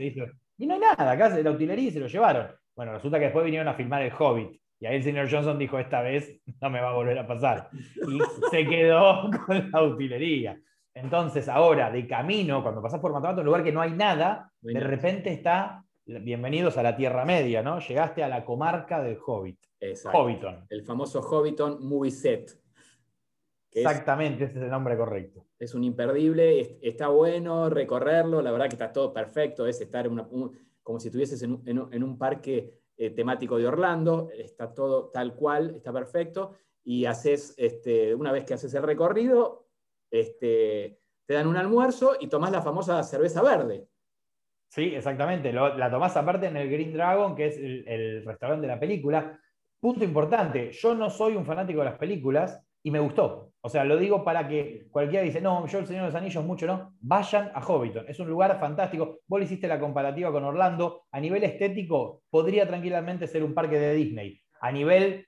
[0.56, 2.48] Y no hay nada, acá la utilería y se lo llevaron.
[2.74, 5.78] Bueno, resulta que después vinieron a filmar el Hobbit y ahí el señor Johnson dijo,
[5.78, 7.68] esta vez no me va a volver a pasar.
[7.74, 8.18] Y
[8.50, 10.60] se quedó con la utilería.
[10.94, 14.80] Entonces, ahora, de camino, cuando pasás por Matamoros, un lugar que no hay nada, de
[14.80, 17.78] repente está, bienvenidos a la Tierra Media, ¿no?
[17.78, 19.60] Llegaste a la comarca del Hobbit.
[20.12, 20.66] Hobbiton.
[20.68, 22.50] El famoso Hobbiton Movie Set.
[23.70, 25.46] Exactamente, ese es el nombre correcto.
[25.58, 30.08] Es un imperdible, está bueno recorrerlo, la verdad que está todo perfecto, es estar
[30.82, 35.72] como si estuvieses en en un parque eh, temático de Orlando, está todo tal cual,
[35.76, 39.68] está perfecto, y haces, este, una vez que haces el recorrido,
[40.10, 43.86] este, te dan un almuerzo y tomás la famosa cerveza verde.
[44.68, 48.80] Sí, exactamente, la tomás aparte en el Green Dragon, que es el, restaurante de la
[48.80, 49.40] película.
[49.78, 53.47] punto importante, yo no soy un fanático de las películas y me gustó.
[53.60, 56.44] O sea, lo digo para que cualquiera dice, no, yo el Señor de los Anillos
[56.44, 58.06] mucho no, vayan a Hobbiton.
[58.08, 59.18] Es un lugar fantástico.
[59.26, 61.02] Vos le hiciste la comparativa con Orlando.
[61.10, 64.40] A nivel estético, podría tranquilamente ser un parque de Disney.
[64.60, 65.26] A nivel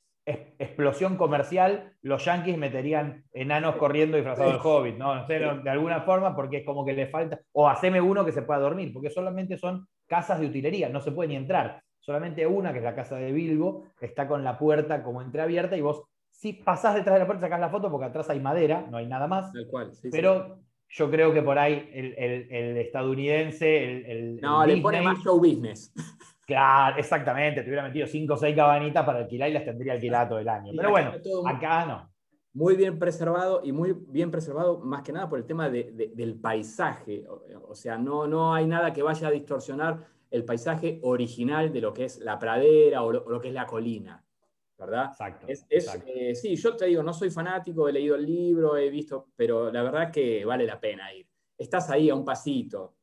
[0.58, 5.14] explosión comercial, los yankees meterían enanos corriendo disfrazados del hobbit, ¿no?
[5.14, 8.32] No sé, de alguna forma, porque es como que le falta, o haceme uno que
[8.32, 11.82] se pueda dormir, porque solamente son casas de utilería, no se puede ni entrar.
[11.98, 15.80] Solamente una, que es la casa de Bilbo, está con la puerta como entreabierta y
[15.80, 16.04] vos,
[16.40, 19.06] si pasás detrás de la puerta, sacás la foto porque atrás hay madera, no hay
[19.06, 19.52] nada más.
[19.70, 25.38] cual, pero yo creo que por ahí el, estadounidense, el, No, le pone más show
[25.38, 25.92] business.
[26.46, 27.62] Claro, exactamente.
[27.62, 30.48] Te hubiera metido cinco o seis cabanitas para alquilar y las tendría alquiladas todo el
[30.48, 30.72] año.
[30.76, 31.12] Pero bueno,
[31.46, 32.10] acá no.
[32.54, 37.24] Muy bien preservado y muy bien preservado más que nada por el tema del paisaje.
[37.68, 41.92] O, sea, no, no hay nada que vaya a distorsionar el paisaje original de lo
[41.92, 44.24] que es la pradera o lo, que es la colina.
[44.80, 45.10] ¿Verdad?
[45.46, 46.06] Exacto.
[46.06, 49.70] Eh, sí, yo te digo, no soy fanático, he leído el libro, he visto, pero
[49.70, 51.28] la verdad que vale la pena ir.
[51.56, 52.96] Estás ahí a un pasito,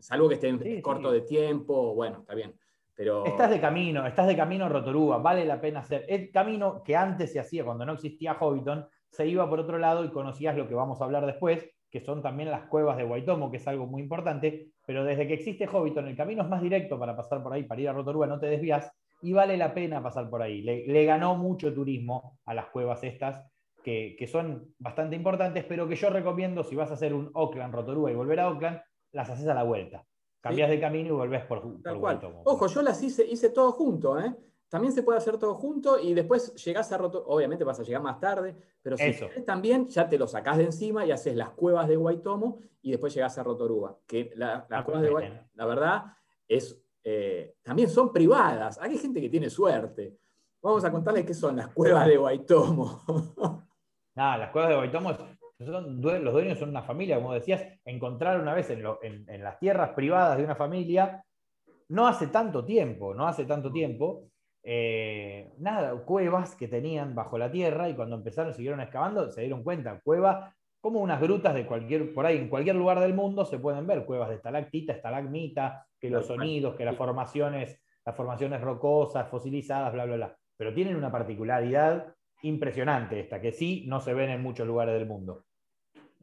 [0.00, 2.52] salvo que esté corto de tiempo, bueno, está bien
[3.00, 6.04] Estás de camino, estás de camino a Rotorúa, vale la pena hacer.
[6.06, 10.04] El camino que antes se hacía cuando no existía Hobbiton, se iba por otro lado
[10.04, 13.50] y conocías lo que vamos a hablar después, que son también las cuevas de Guaitomo,
[13.50, 16.98] que es algo muy importante, pero desde que existe Hobbiton, el camino es más directo
[16.98, 20.02] para pasar por ahí, para ir a Rotorúa, no te desvías, y vale la pena
[20.02, 20.62] pasar por ahí.
[20.62, 23.44] Le, ganó mucho turismo a las cuevas estas,
[23.82, 27.74] que, que, son bastante importantes, pero que yo recomiendo si vas a hacer un Oakland,
[27.74, 28.80] Rotorúa y volver a Oakland,
[29.12, 30.04] las haces a la vuelta.
[30.40, 34.34] Cambias de camino y volvés por, por Ojo, yo las hice, hice todo junto, ¿eh?
[34.70, 38.00] También se puede hacer todo junto y después llegás a Roto, obviamente vas a llegar
[38.02, 39.12] más tarde, pero si
[39.44, 43.12] también ya te lo sacás de encima y haces las cuevas de Guaitomo y después
[43.12, 43.98] llegás a Rotorúa.
[44.06, 46.04] Que las ah, cuevas de Guaitomo, la verdad,
[46.46, 48.78] es, eh, también son privadas.
[48.80, 50.16] Hay gente que tiene suerte.
[50.62, 53.02] Vamos a contarles qué son las cuevas de Guaitomo.
[54.14, 55.16] Nada, las cuevas de Guaitomo
[55.60, 60.44] los dueños son una familia, como decías, encontrar una vez en, las tierras privadas de
[60.44, 61.22] una familia,
[61.88, 64.30] no hace tanto tiempo, no hace tanto tiempo,
[64.62, 69.62] eh, nada, cuevas que tenían bajo la tierra y cuando empezaron, siguieron excavando, se dieron
[69.62, 73.58] cuenta, cuevas como unas grutas de cualquier, por ahí, en cualquier lugar del mundo se
[73.58, 79.28] pueden ver cuevas de estalactita, estalagmita, que los sonidos, que las formaciones, las formaciones rocosas,
[79.28, 80.38] fosilizadas, bla, bla, bla.
[80.56, 85.06] Pero tienen una particularidad impresionante esta, que sí no se ven en muchos lugares del
[85.06, 85.44] mundo.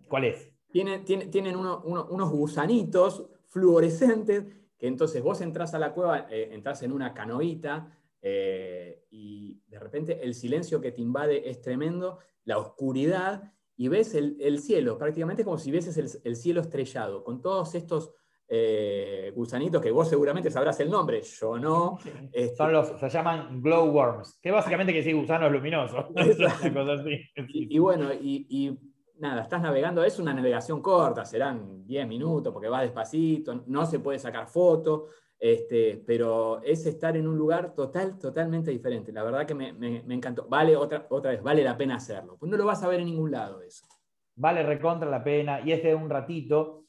[0.08, 0.52] ¿Cuál es?
[0.72, 4.46] Tienen, tienen, unos gusanitos fluorescentes
[4.78, 9.80] que entonces vos entras a la cueva, eh, entras en una canoita eh, y de
[9.80, 15.44] repente el silencio que te invade es tremendo, la oscuridad y ves el, cielo, prácticamente
[15.44, 18.12] como si vieses el, cielo estrellado, con todos estos
[18.50, 22.00] eh, gusanitos que vos seguramente sabrás el nombre, yo no.
[22.32, 26.06] Este, Son los, se llaman glowworms, que básicamente quiere decir gusanos luminosos.
[27.50, 28.78] y, bueno, y
[29.20, 34.00] nada, estás navegando, es una navegación corta, serán 10 minutos porque vas despacito, no se
[34.00, 35.08] puede sacar foto,
[35.40, 39.12] este, pero es estar en un lugar total, totalmente diferente.
[39.12, 39.70] La verdad que me,
[40.10, 40.48] encantó.
[40.48, 42.38] Vale, otra, otra vez, vale la pena hacerlo.
[42.38, 43.86] Pues no lo vas a ver en ningún lado eso.
[44.36, 46.84] Vale recontra la pena y es de un ratito.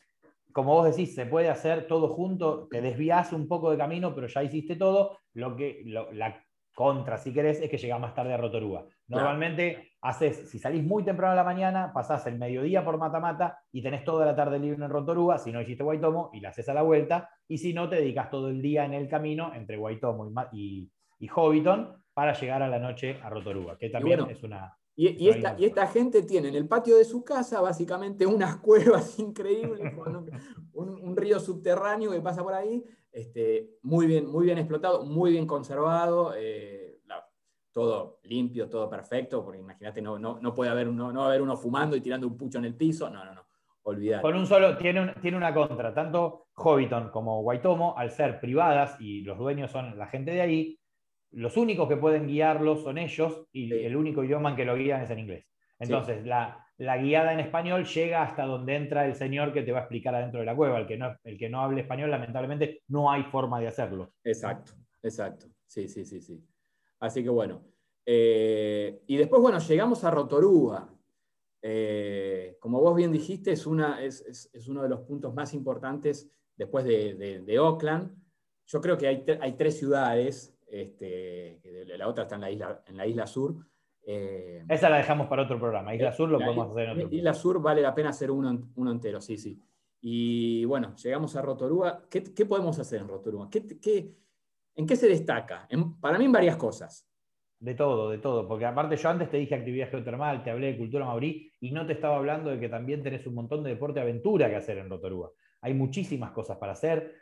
[0.52, 4.26] Como vos decís, se puede hacer todo junto, te desvías un poco de camino, pero
[4.26, 5.18] ya hiciste todo.
[5.34, 6.42] Lo que, la
[6.74, 8.86] contra, si querés, es que llega más tarde a Rotorúa.
[9.08, 13.82] Normalmente haces, si salís muy temprano a la mañana, pasás el mediodía por Matamata y
[13.82, 16.74] tenés toda la tarde libre en Rotorúa, si no hiciste Guaitomo, y la haces a
[16.74, 20.30] la vuelta, y si no, te dedicas todo el día en el camino entre Guaitomo
[20.52, 24.76] y, y, Hobbiton para llegar a la noche a Rotorúa, que también es una...
[24.94, 29.80] Y, esta, gente tiene en el patio de su casa básicamente unas cuevas increíbles,
[30.72, 35.46] un, río subterráneo que pasa por ahí, este, muy, bien, muy bien explotado, muy bien
[35.46, 36.77] conservado, eh,
[37.78, 41.42] todo limpio, todo perfecto, porque imagínate, no, no, puede haber, no, no va a haber
[41.42, 43.46] uno fumando y tirando un pucho en el piso, no, no, no,
[43.84, 44.20] olvidar.
[44.20, 49.20] Con un solo, tiene, tiene una contra, tanto Hobbiton como Guaitomo, al ser privadas y
[49.20, 50.80] los dueños son la gente de ahí,
[51.30, 55.02] los únicos que pueden guiarlos son ellos y el único idioma en que lo guían
[55.02, 55.46] es en inglés.
[55.78, 59.82] Entonces, la, guiada en español llega hasta donde entra el señor que te va a
[59.82, 60.80] explicar adentro de la cueva.
[60.80, 64.14] El que no, el que no hable español, lamentablemente, no hay forma de hacerlo.
[64.24, 65.46] Exacto, exacto.
[65.68, 66.42] Sí, sí, sí, sí.
[67.00, 67.62] Así que bueno.
[68.04, 70.88] Eh, y después, bueno, llegamos a Rotorúa.
[71.60, 76.84] Eh, como vos bien dijiste, es, una, es, uno de los puntos más importantes después
[76.84, 78.16] de, de, Oakland.
[78.66, 81.60] Yo creo que hay, hay tres ciudades este,
[81.96, 83.56] la otra está en la isla, en la isla sur.
[84.02, 85.94] Eh, Esa la dejamos para otro programa.
[85.94, 88.90] Isla Sur lo podemos hacer en otro Isla Sur vale la pena hacer uno, uno,
[88.90, 89.60] entero, sí, sí.
[90.00, 92.04] Y bueno, llegamos a Rotorúa.
[92.08, 93.50] ¿Qué, podemos hacer en Rotorúa?
[93.50, 94.14] ¿Qué,
[94.78, 95.68] en qué se destaca?
[96.00, 97.04] para mí en varias cosas.
[97.58, 98.46] De todo, de todo.
[98.46, 101.84] Porque aparte yo antes te dije actividad geotermal, te hablé de cultura maurí y no
[101.84, 104.88] te estaba hablando de que también tenés un montón de deporte aventura que hacer en
[104.88, 105.32] Rotorúa.
[105.62, 107.16] Hay muchísimas cosas para hacer.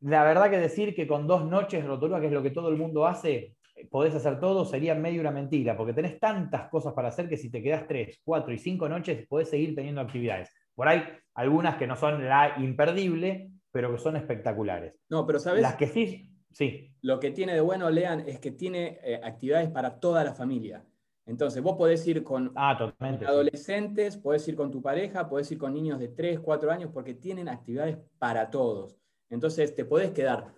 [0.00, 2.68] La verdad que decir que con dos noches en Rotorúa, que es lo que todo
[2.68, 3.56] el mundo hace,
[3.90, 7.50] podés hacer todo, sería medio una mentira, porque tenés tantas cosas para hacer que si
[7.50, 10.52] te quedás tres, cuatro y cinco noches, podés seguir teniendo actividades.
[10.74, 14.94] Por ahí, algunas que no son la imperdible, pero que son espectaculares.
[15.08, 15.62] No, pero ¿sabes?
[15.62, 16.90] Las que sí, sí.
[17.02, 20.82] Lo que tiene de bueno, Lean, es que tiene eh, actividades para toda la familia.
[21.26, 22.92] Entonces, vos podés ir con ah,
[23.26, 27.14] adolescentes, podés ir con tu pareja, podés ir con niños de 3, 4 años, porque
[27.14, 28.98] tienen actividades para todos.
[29.30, 30.54] Entonces, te podés quedar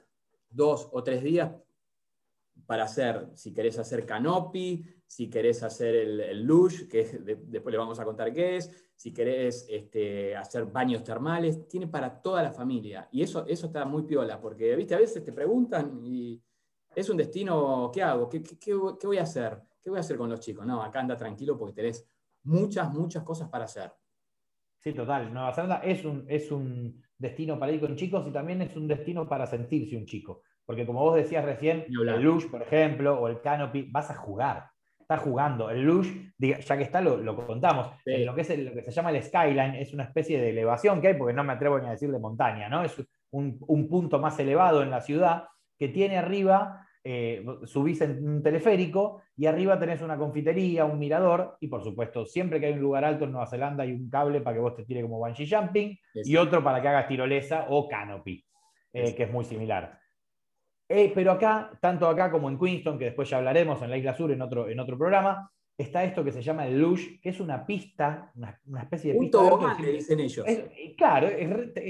[0.51, 1.53] dos o tres días
[2.66, 7.78] para hacer, si querés hacer canopy, si querés hacer el, el lush, que después le
[7.78, 12.50] vamos a contar qué es, si querés este, hacer baños termales, tiene para toda la
[12.50, 13.08] familia.
[13.12, 14.94] Y eso, eso está muy piola, porque ¿viste?
[14.94, 16.42] a veces te preguntan y
[16.94, 18.28] es un destino, ¿qué hago?
[18.28, 19.60] ¿Qué, qué, voy a hacer?
[19.82, 20.66] ¿Qué voy a hacer con los chicos?
[20.66, 22.08] No, acá anda tranquilo porque tenés
[22.44, 23.92] muchas, muchas cosas para hacer.
[24.78, 25.32] Sí, total.
[25.32, 28.88] Nueva Zelanda es un, es un destino para ir con chicos y también es un
[28.88, 30.42] destino para sentirse un chico.
[30.66, 34.66] Porque como vos decías recién, el lush, por ejemplo, o el canopy, vas a jugar
[35.06, 35.70] está jugando.
[35.70, 36.08] El lush,
[36.38, 37.90] ya que está, lo, contamos.
[38.04, 41.08] Lo, que es lo que se llama el skyline es una especie de elevación que
[41.08, 42.82] hay, porque no me atrevo ni a decir de montaña, ¿no?
[42.82, 43.00] Es
[43.30, 45.44] un, punto más elevado en la ciudad
[45.78, 51.56] que tiene arriba, eh, subís en un teleférico y arriba tenés una confitería, un mirador
[51.60, 54.40] y por supuesto, siempre que hay un lugar alto en Nueva Zelanda hay un cable
[54.40, 57.88] para que vos te tire como bungee jumping y otro para que hagas tirolesa o
[57.88, 58.44] canopy,
[58.92, 60.00] eh, que es muy similar.
[60.89, 64.14] Eh, pero acá, tanto acá como en Queenston, que después ya hablaremos en la Isla
[64.14, 67.41] Sur en otro, en otro programa, está esto que se llama el lush, que es
[67.41, 70.47] una pista, una, especie de un tobogán, le dicen ellos.
[70.97, 71.28] claro,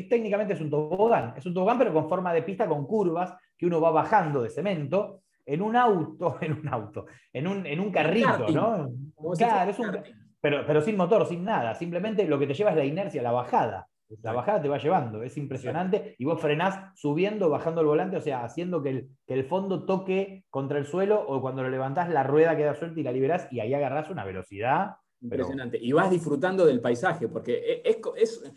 [0.09, 3.67] técnicamente es un tobogán, es un tobogán, pero con forma de pista, con curvas, que
[3.67, 7.93] uno va bajando de cemento en un auto, en un auto, en un, en un
[7.93, 8.91] carrito, ¿no?
[9.37, 9.97] Claro, es un,
[10.41, 13.33] pero, pero sin motor, sin nada, simplemente lo que te lleva es la inercia, la
[13.33, 13.89] bajada.
[14.23, 16.15] La bajada te va llevando, es impresionante.
[16.19, 19.85] Y vos frenás subiendo, bajando el volante, o sea, haciendo que el, que el fondo
[19.85, 23.49] toque contra el suelo o cuando lo levantás la rueda queda suelta y la liberás
[23.51, 24.97] y ahí agarrás una velocidad.
[25.21, 25.79] Impresionante.
[25.81, 28.53] Y vas disfrutando del paisaje, porque e, es, es,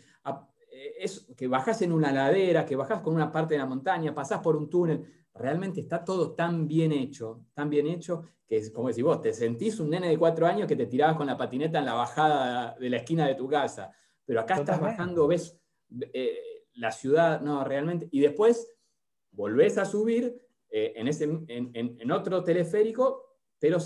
[0.98, 4.40] es, que bajás en una ladera, que bajás con una parte de la montaña, pasás
[4.40, 5.04] por un túnel.
[5.34, 9.32] Realmente está todo tan bien hecho, tan bien hecho, que es como decís vos, te
[9.32, 12.76] sentís un nene de cuatro años que te tirabas con la patineta en la bajada
[12.78, 13.90] de la esquina de tu casa
[14.30, 15.60] pero acá estás bajando, ves
[16.12, 16.38] eh,
[16.74, 18.72] la ciudad, no, realmente, y después
[19.32, 23.24] volvés a subir eh, en, ese, en, otro teleférico,
[23.58, 23.78] pero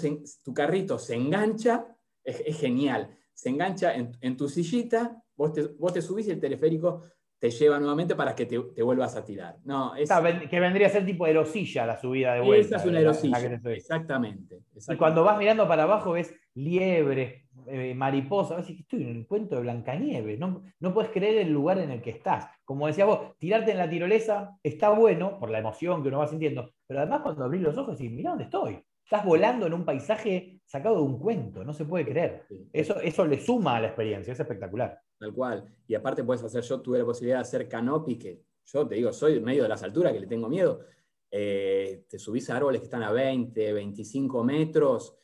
[0.45, 6.03] tu carrito se engancha, es, genial, se engancha en, tu sillita, vos te, vos te
[6.03, 7.05] subís y el teleférico
[7.39, 9.57] te lleva nuevamente para que te, vuelvas a tirar.
[9.65, 12.77] No, que vendría a ser tipo erosilla la subida de vuelta.
[12.77, 13.39] Esa es una erosilla,
[13.73, 19.27] exactamente, Y cuando vas mirando para abajo ves liebres, eh, mariposa, que estoy en el
[19.27, 22.47] cuento de Blancanieves, no, no puedes creer el lugar en el que estás.
[22.65, 26.27] Como decía vos, tirarte en la tirolesa está bueno por la emoción que uno va
[26.27, 28.83] sintiendo, pero además cuando abrís los ojos y mira dónde estoy.
[29.03, 32.47] Estás volando en un paisaje sacado de un cuento, no se puede creer.
[32.73, 34.99] Eso, eso le suma a la experiencia, es espectacular.
[35.19, 35.65] Tal cual.
[35.87, 39.12] Y aparte puedes hacer, yo tuve la posibilidad de hacer canopy, que yo te digo,
[39.12, 40.81] soy en medio de las alturas, que le tengo miedo.
[41.31, 45.19] Eh, te subís a árboles que están a 20, 25 metros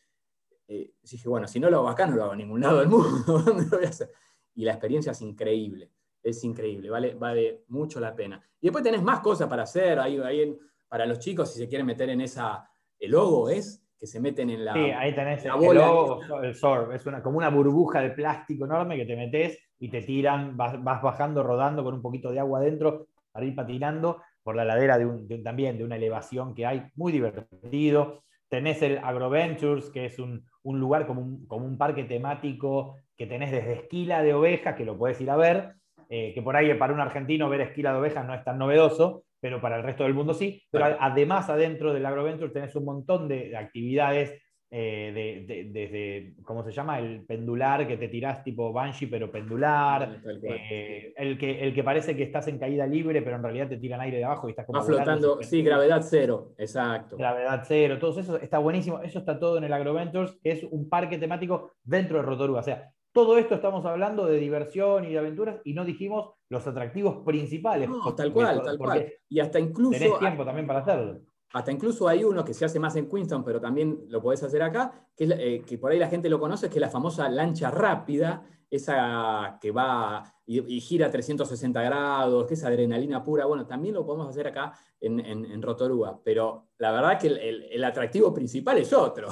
[0.73, 2.89] eh, dije, bueno, si no lo hago acá, no lo hago en ningún lado del
[2.89, 3.43] mundo.
[4.55, 5.91] Y la experiencia es increíble,
[6.23, 8.43] es increíble, vale, vale mucho la pena.
[8.61, 10.59] Y después tenés más cosas para hacer, ahí,
[10.89, 12.69] para los chicos, si se quieren meter en esa,
[12.99, 14.75] el logo es que se meten en la.
[14.75, 18.97] Sí, ahí tenés el logo, el SORB, es una, como una burbuja de plástico enorme
[18.97, 23.07] que te metes y te tiran, vas, bajando, rodando con un poquito de agua adentro
[23.33, 28.25] para ir patinando por la ladera de también de una elevación que hay, muy divertido.
[28.51, 33.53] Tenés el AgroVentures, que es un, lugar como un, como un, parque temático que tenés
[33.53, 35.75] desde esquila de ovejas, que lo puedes ir a ver,
[36.11, 39.25] eh, que por ahí para un argentino ver esquila de ovejas no es tan novedoso,
[39.41, 40.63] pero para el resto del mundo sí.
[40.71, 44.43] Pero además adentro del AgroVentures tenés un montón de actividades
[44.73, 47.01] eh, desde, ¿cómo se llama?
[47.01, 50.21] El pendular, que te tirás tipo banshee, pero pendular.
[50.43, 53.79] Eh, el, que, el que parece que estás en caída libre, pero en realidad te
[53.79, 54.81] tiran aire de abajo y estás como...
[54.83, 57.17] flotando, sí, gravedad cero, exacto.
[57.17, 59.01] Gravedad cero, todo eso está buenísimo.
[59.01, 62.61] Eso está todo en el AgroVentures, que es un parque temático dentro de Rotorua.
[62.61, 66.65] O sea, todo esto estamos hablando de diversión y de aventuras y no dijimos los
[66.69, 67.89] atractivos principales.
[67.89, 69.13] No, tal cual, tal cual.
[69.29, 69.99] Y hasta incluso...
[69.99, 73.45] Tenés tiempo también para hacerlo hasta incluso hay uno que se hace más en Queenstown,
[73.45, 76.69] pero también lo podés hacer acá, que, eh, que por ahí la gente lo conoce,
[76.69, 82.65] que es la famosa lancha rápida, esa que va y, gira 360 grados, que es
[82.65, 83.47] adrenalina pura.
[83.47, 88.33] Bueno, también lo podemos hacer acá en, en, Rotorua, pero la verdad que el, atractivo
[88.33, 89.29] principal es otro.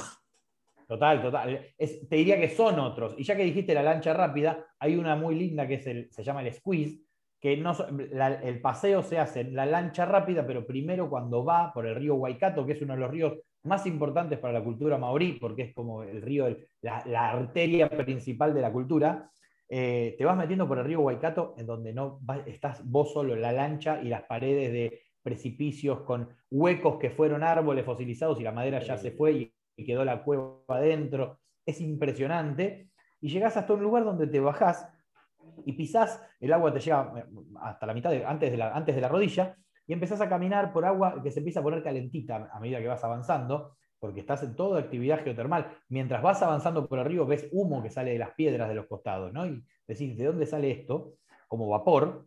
[0.87, 1.67] Total, total.
[1.77, 3.15] te diría que son otros.
[3.19, 6.41] Y ya que dijiste la lancha rápida, hay una muy linda que es se llama
[6.41, 6.99] el squeeze,
[7.41, 7.73] que no,
[8.43, 12.17] el paseo se hace en la lancha rápida, pero primero cuando va por el río
[12.17, 15.75] Waikato, que es uno de los ríos más importantes para la cultura maorí, porque es
[15.75, 19.31] como el río, la, arteria principal de la cultura,
[19.69, 23.43] eh, te vas metiendo por el río Waikato, en donde no estás vos solo en
[23.43, 28.53] la lancha y las paredes de precipicios con huecos que fueron árboles fosilizados y la
[28.53, 31.39] madera ya se fue y, y quedó la cueva adentro.
[31.67, 32.89] Es impresionante.
[33.21, 34.89] Y llegás hasta un lugar donde te bajás
[35.65, 37.25] y pisás, el agua te llega eh,
[37.61, 39.57] hasta la mitad, de, antes, de la, antes de la rodilla,
[39.87, 42.89] y empezás a caminar por agua que se empieza a poner calentita a medida que
[42.89, 45.79] vas avanzando, porque estás en toda actividad geotermal.
[45.89, 48.87] Mientras vas avanzando por el río, ves humo que sale de las piedras de los
[48.87, 49.47] costados, ¿no?
[49.47, 51.15] Y decís, ¿de dónde sale esto?
[51.49, 52.27] Como vapor.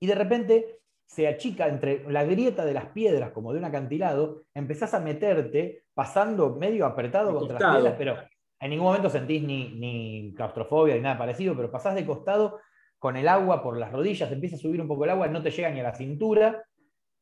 [0.00, 4.42] Y de repente se achica entre la grieta de las piedras, como de un acantilado,
[4.54, 8.16] empezás a meterte, pasando medio apretado contra las piedras, pero
[8.60, 12.60] en ningún momento sentís ni, claustrofobia ni nada parecido, pero pasás de costado
[12.98, 15.50] con el agua por las rodillas, empieza a subir un poco el agua, no te
[15.50, 16.64] llega ni a la cintura,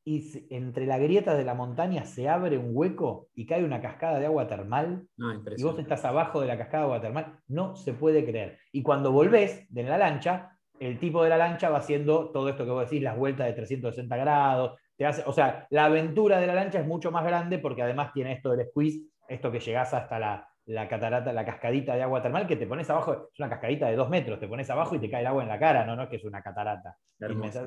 [0.04, 4.18] y entre la grieta de la montaña se abre un hueco y cae una cascada
[4.18, 5.06] de agua termal,
[5.56, 8.58] y vos estás abajo de la cascada de agua termal, no se puede creer.
[8.72, 12.64] Y cuando volvés de la lancha, el tipo de la lancha va haciendo todo esto
[12.64, 16.46] que vos decís, las vueltas de 360 grados, te hace, o sea, la aventura de
[16.46, 19.94] la lancha es mucho más grande porque además tiene esto del squeeze, esto que llegás
[19.94, 23.48] hasta la, la catarata, la cascadita de agua termal que te pones abajo, es una
[23.48, 25.84] cascadita de dos metros, te pones abajo y te cae el agua en la cara,
[25.84, 26.96] no, no es que es una catarata.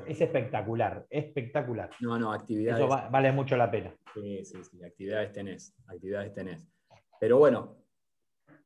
[0.06, 1.90] Es espectacular, espectacular.
[2.00, 2.84] No, no, actividades.
[2.84, 3.94] Eso vale mucho la pena.
[4.14, 6.66] Sí, sí, sí, actividades tenés, actividades tenés.
[7.20, 7.76] Pero bueno,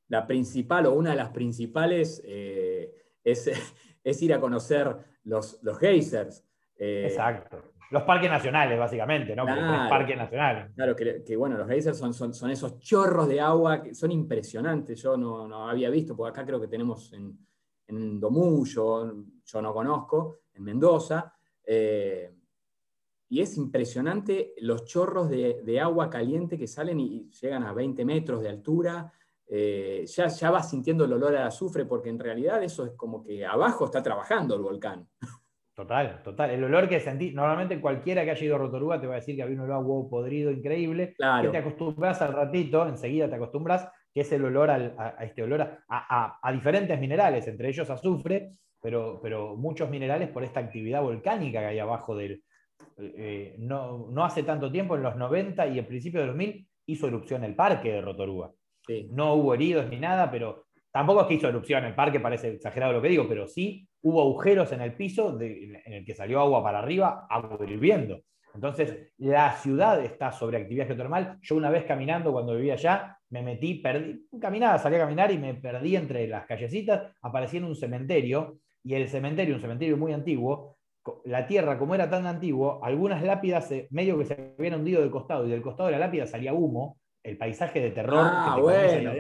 [0.09, 2.93] la principal o una de las principales eh,
[3.25, 3.47] es,
[4.05, 6.45] es, ir a conocer los, los geysers.
[6.77, 7.70] Eh, Exacto.
[7.91, 9.45] Los parques nacionales, básicamente, ¿no?
[9.45, 10.73] Claro, parques nacionales.
[10.75, 15.03] Claro, que, bueno, los geysers son, son, esos chorros de agua que son impresionantes.
[15.03, 17.37] Yo no, había visto, porque acá creo que tenemos en,
[17.89, 19.13] en Domullo,
[19.45, 21.35] yo no conozco, en Mendoza.
[21.67, 22.33] Eh,
[23.29, 28.43] y es impresionante los chorros de, agua caliente que salen y llegan a 20 metros
[28.43, 29.13] de altura.
[29.47, 33.23] Eh, ya, ya vas sintiendo el olor al azufre, porque en realidad eso es como
[33.23, 35.09] que abajo está trabajando el volcán.
[35.81, 36.51] Total, total.
[36.51, 39.35] El olor que sentí, normalmente cualquiera que haya ido a Rotorua te va a decir
[39.35, 41.15] que había un olor a huevo podrido increíble.
[41.17, 41.45] Claro.
[41.45, 45.67] Que te acostumbras al ratito, enseguida te acostumbras, que es el olor a, este olor
[45.89, 51.67] a, diferentes minerales, entre ellos azufre, pero, pero muchos minerales por esta actividad volcánica que
[51.67, 52.43] hay abajo del.
[52.99, 57.07] Eh, no, no, hace tanto tiempo, en los 90 y el principio de 2000, hizo
[57.07, 58.53] erupción el parque de Rotorua.
[59.13, 62.93] No hubo heridos ni nada, pero tampoco es que hizo erupción el parque, parece exagerado
[62.93, 66.63] lo que digo, pero sí hubo agujeros en el piso en el que salió agua
[66.63, 68.23] para arriba, agua hirviendo.
[68.55, 71.39] Entonces, la ciudad está sobre actividad geotermal.
[71.41, 75.39] Yo una vez caminando, cuando vivía allá, me metí, perdí, caminaba, salí a caminar y
[75.39, 80.13] me perdí entre las callecitas, aparecí en un cementerio, y el cementerio, un cementerio muy
[80.13, 80.79] antiguo,
[81.25, 85.47] la tierra, como era tan antiguo, algunas lápidas medio que se habían hundido del costado,
[85.47, 89.13] y del costado de la lápida salía humo, el paisaje de terror ah, bueno.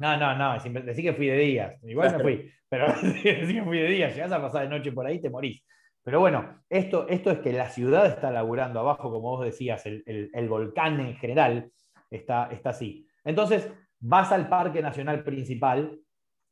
[0.00, 1.84] No, no, no, decir que fui de días.
[1.84, 5.06] Igual me fui, pero decir que fui de días, llegás a pasar de noche por
[5.06, 5.62] ahí, te morís.
[6.02, 10.48] Pero bueno, esto, esto es que la ciudad está laburando abajo, como vos decías, el,
[10.48, 11.70] volcán en general
[12.10, 13.06] está, está así.
[13.22, 16.00] Entonces, vas al Parque Nacional Principal,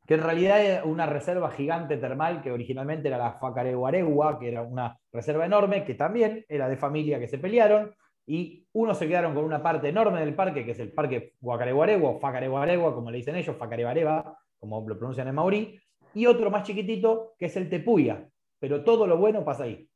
[0.07, 4.61] que en realidad es una reserva gigante termal, que originalmente era la Facareguaregua, que era
[4.61, 7.95] una reserva enorme, que también era de familia que se pelearon,
[8.29, 12.11] y unos se quedaron con una parte enorme del parque, que es el parque Guacareguaregua,
[12.11, 15.81] o Facareguaregua, como le dicen ellos, Facarebareba, como lo pronuncian en maurí,
[16.13, 19.89] y otro más chiquitito, que es el Tepuya, pero todo lo bueno pasa ahí.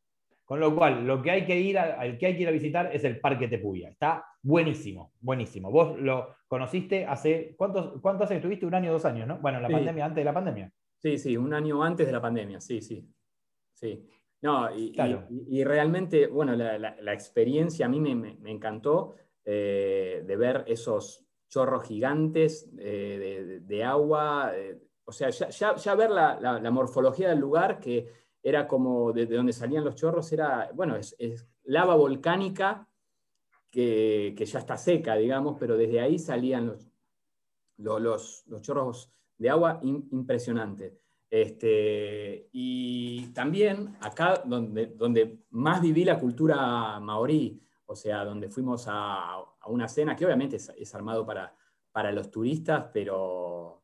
[0.46, 2.90] Con lo cual, lo que hay que ir a, que hay que ir a visitar
[2.94, 3.90] es el Parque Tepuya.
[3.90, 5.70] Está buenísimo, buenísimo.
[5.70, 8.64] Vos lo conociste hace, ¿cuántos, cuánto hace que estuviste?
[8.64, 9.38] Un año o dos años, ¿no?
[9.38, 10.72] Bueno, la pandemia, antes de la pandemia.
[10.98, 13.06] Sí, sí, un año antes de la pandemia, sí, sí.
[13.74, 14.06] Sí.
[14.42, 19.14] No, y, realmente, bueno, la, experiencia a mí me, encantó
[19.44, 26.70] eh, de ver esos chorros gigantes eh, de, agua, eh, o sea, ya, ver la,
[26.72, 28.08] morfología del lugar, que
[28.42, 31.14] era como de, donde salían los chorros, era, bueno, es,
[31.62, 32.88] lava volcánica
[33.70, 36.90] que, ya está seca, digamos, pero desde ahí salían los,
[37.76, 41.01] los, chorros de agua impresionantes.
[41.32, 48.84] Este, y también acá donde, donde más viví la cultura maorí, o sea, donde fuimos
[48.86, 51.56] a, una cena que obviamente es, armado para,
[51.90, 53.82] para, los turistas, pero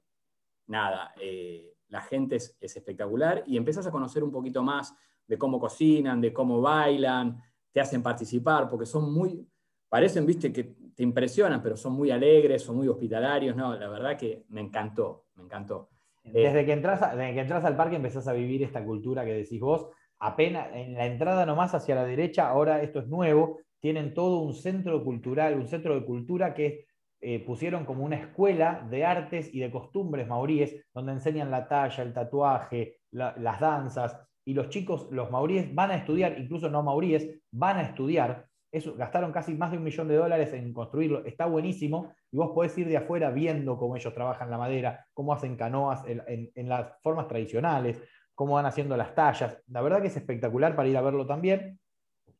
[0.67, 4.95] nada, eh, la gente es, espectacular y empezás a conocer un poquito más
[5.27, 7.43] de cómo cocinan, de cómo bailan,
[7.73, 9.49] te hacen participar, porque son muy,
[9.89, 14.19] parecen, viste, que te impresionan, pero son muy alegres, son muy hospitalarios, no, la verdad
[14.19, 15.89] que me encantó, me encantó.
[16.33, 19.61] Desde que entras, desde que entras al parque empezás a vivir esta cultura que decís
[19.61, 24.41] vos, apenas en la entrada nomás hacia la derecha, ahora esto es nuevo, tienen todo
[24.41, 26.87] un centro cultural, un centro de cultura que
[27.21, 32.03] eh, pusieron como una escuela de artes y de costumbres maoríes, donde enseñan la talla,
[32.03, 34.17] el tatuaje, las danzas,
[34.49, 38.48] y los chicos, los maoríes, van a estudiar, incluso no maoríes, van a estudiar.
[38.71, 42.77] Gastaron casi más de un millón de dólares en construirlo, está buenísimo, y vos podés
[42.77, 47.29] ir de afuera viendo cómo ellos trabajan la madera, cómo hacen canoas en las formas
[47.29, 48.03] tradicionales,
[48.35, 49.63] cómo van haciendo las tallas.
[49.69, 51.81] La verdad que es espectacular para ir a verlo también.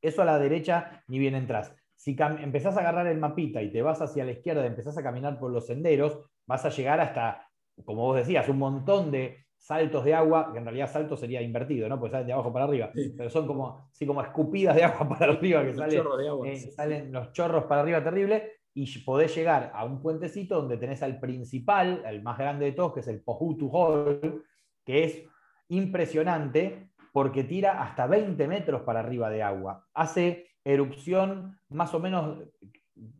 [0.01, 1.75] Eso a la derecha ni bien entras.
[1.97, 5.03] Si empezás a agarrar el mapita y te vas hacia la izquierda, y empezás a
[5.03, 7.49] caminar por los senderos, vas a llegar hasta,
[7.85, 11.89] como vos decías, un montón de saltos de agua, que en realidad salto sería invertido,
[11.89, 11.99] ¿no?
[11.99, 15.33] Porque salen de abajo para arriba, pero son como, sí, como escupidas de agua para
[15.33, 16.03] arriba, que salen,
[16.47, 21.03] eh, salen los chorros para arriba terrible, y podés llegar a un puentecito donde tenés
[21.03, 24.45] al principal, el más grande de todos, que es el Pohutu Hall,
[24.85, 25.25] que es
[25.69, 29.85] impresionante porque tira hasta 20 metros para arriba de agua.
[29.95, 32.39] Hace erupción más o menos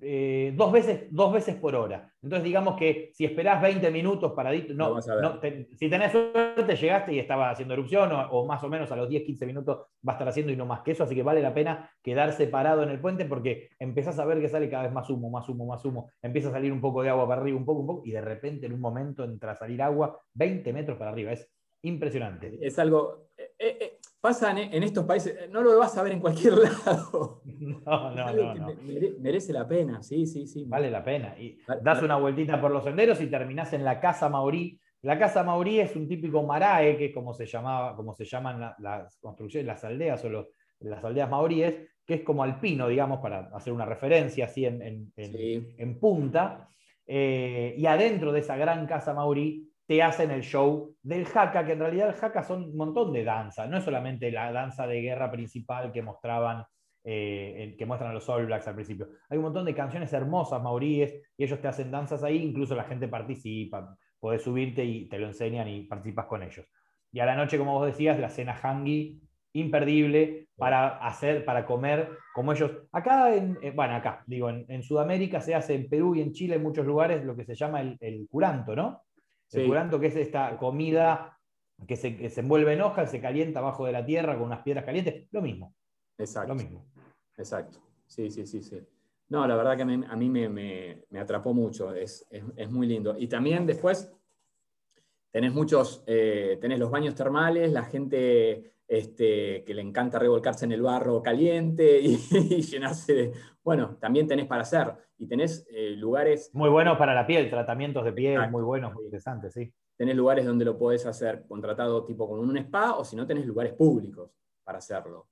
[0.01, 2.13] eh, dos, veces, dos veces por hora.
[2.23, 5.41] Entonces, digamos que si esperás 20 minutos paradito, no, no
[5.77, 9.25] si tenés suerte, llegaste y estaba haciendo erupción, o, más o menos a los 10,
[9.25, 11.55] 15 minutos va a estar haciendo y no más que eso, así que vale la
[11.55, 15.09] pena quedarse parado en el puente porque empezás a ver que sale cada vez más
[15.11, 17.65] humo, más humo, más humo, empieza a salir un poco de agua para arriba, un
[17.65, 20.99] poco, un poco, y de repente en un momento entra a salir agua 20 metros
[20.99, 21.33] para arriba.
[21.33, 21.51] Es
[21.83, 22.59] Impresionante.
[22.61, 23.29] Es algo.
[23.37, 26.55] Eh, eh, eh, pasa en, estos países, no lo vas a ver en cualquier
[26.85, 27.43] lado.
[27.45, 28.67] No, no, no,
[29.21, 30.65] Merece la pena, sí, sí, sí.
[30.67, 31.39] Vale la pena.
[31.39, 34.79] Y das una vueltita por los senderos y terminás en la Casa Maurí.
[35.03, 38.75] La Casa Maurí es un típico marae, que es como se, llamaba, como se llaman
[38.79, 40.49] las construcciones, las aldeas o
[40.81, 46.01] las aldeas maoríes, que es como alpino, digamos, para hacer una referencia así en, en,
[46.01, 46.69] punta.
[47.07, 51.79] y adentro de esa gran Casa Maurí te hacen el show del haka, que en
[51.79, 55.31] realidad el haka son un montón de danza, no es solamente la danza de guerra
[55.31, 56.63] principal que mostraban,
[57.05, 59.09] eh, que muestran los All Blacks al principio.
[59.31, 62.85] Hay un montón de canciones hermosas mauríes y ellos te hacen danzas ahí, incluso la
[62.85, 66.67] gente participa, podés subirte y te lo enseñan y participas con ellos.
[67.11, 69.23] Y a la noche, como vos decías, la cena hangi,
[69.55, 72.73] imperdible para hacer, para comer como ellos.
[72.93, 76.57] Acá, en, eh, bueno, acá, digo, en, Sudamérica se hace en Perú y en Chile
[76.57, 79.01] en muchos lugares lo que se llama el, el curanto, ¿no?
[79.53, 81.39] El curanto, que es esta comida
[81.87, 85.27] que se, envuelve en hojas, se calienta abajo de la tierra con unas piedras calientes,
[85.31, 85.75] lo mismo.
[86.19, 86.49] Exacto.
[86.49, 86.87] Lo mismo.
[87.37, 87.79] Exacto.
[88.07, 88.81] Sí, sí, sí, sí.
[89.29, 92.27] No, la verdad que a mí, me, atrapó mucho, es,
[92.71, 93.15] muy lindo.
[93.19, 94.11] Y también después
[95.31, 100.73] tenés muchos, eh, tenés los baños termales, la gente este, que le encanta revolcarse en
[100.73, 102.17] el barro caliente y,
[102.63, 103.33] llenarse de...
[103.63, 106.51] Bueno, también tenés para hacer y tenés eh, lugares...
[106.55, 109.73] Muy buenos para la piel, tratamientos de piel, muy buenos, muy interesantes, sí.
[109.97, 113.45] Tenés lugares donde lo podés hacer contratado tipo como un spa o si no tenés
[113.45, 114.31] lugares públicos
[114.65, 115.29] para hacerlo.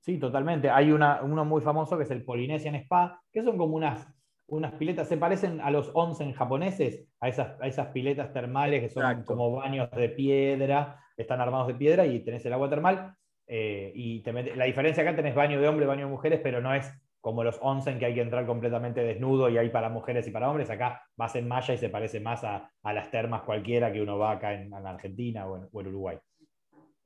[0.00, 0.68] Sí, totalmente.
[0.68, 4.06] Hay una, uno muy famoso que es el Polynesian Spa, que son como unas,
[4.48, 8.88] unas piletas, se parecen a los onsen japoneses, a esas, a esas piletas termales que
[8.90, 13.14] son como baños de piedra, están armados de piedra y tenés el agua termal.
[13.46, 14.22] Eh, y
[14.56, 16.90] la diferencia acá tenés baño de hombre, baño de mujeres, pero no es
[17.20, 20.50] como los onsen que hay que entrar completamente desnudo y hay para mujeres y para
[20.50, 20.68] hombres.
[20.68, 24.32] Acá vas en malla y se parece más a, las termas cualquiera que uno va
[24.32, 26.18] acá en, Argentina o en, Uruguay.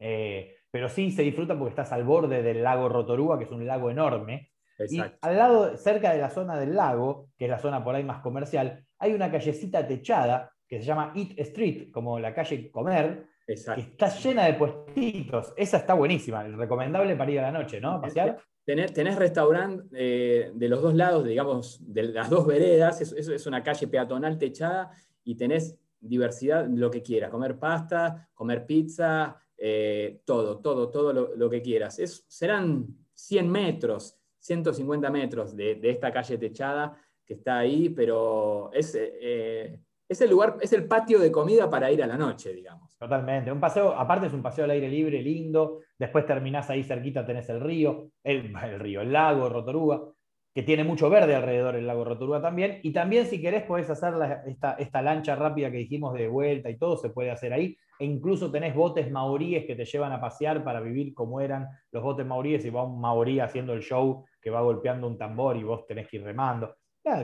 [0.00, 3.66] Eh, pero sí se disfruta porque estás al borde del lago Rotorúa, que es un
[3.66, 4.50] lago enorme.
[4.88, 8.04] Y al lado, cerca de la zona del lago, que es la zona por ahí
[8.04, 13.24] más comercial, hay una callecita techada que se llama Eat Street, como la calle Comer,
[13.49, 15.53] está llena de puestitos.
[15.57, 18.01] Esa está buenísima, recomendable para ir a la noche, ¿no?
[18.01, 18.38] Pasear.
[18.64, 23.46] Tenés, tenés restaurante eh, de los dos lados, digamos, de las dos veredas, es, es,
[23.46, 24.90] una calle peatonal techada
[25.24, 31.51] y tenés diversidad, lo que quieras, comer pasta, comer pizza, eh, todo, todo, todo lo,
[31.51, 31.99] que quieras.
[31.99, 36.94] Es, serán 100 metros, 150 metros de, esta calle techada
[37.24, 41.92] que está ahí, pero es, eh, es el lugar, es el patio de comida para
[41.92, 42.96] ir a la noche, digamos.
[42.96, 43.52] Totalmente.
[43.52, 45.80] Un paseo, aparte es un paseo al aire libre, lindo.
[45.98, 50.14] Después terminás ahí cerquita, tenés el río, el, río, el lago, Rotorúa.
[50.54, 52.80] que tiene mucho verde alrededor el lago Rotorua también.
[52.82, 54.14] Y también si querés podés hacer
[54.46, 57.76] esta, esta, lancha rápida que dijimos de vuelta y todo, se puede hacer ahí.
[57.98, 62.02] E incluso tenés botes maoríes que te llevan a pasear para vivir como eran los
[62.02, 65.64] botes maoríes y va un maorí haciendo el show que va golpeando un tambor y
[65.64, 66.76] vos tenés que ir remando.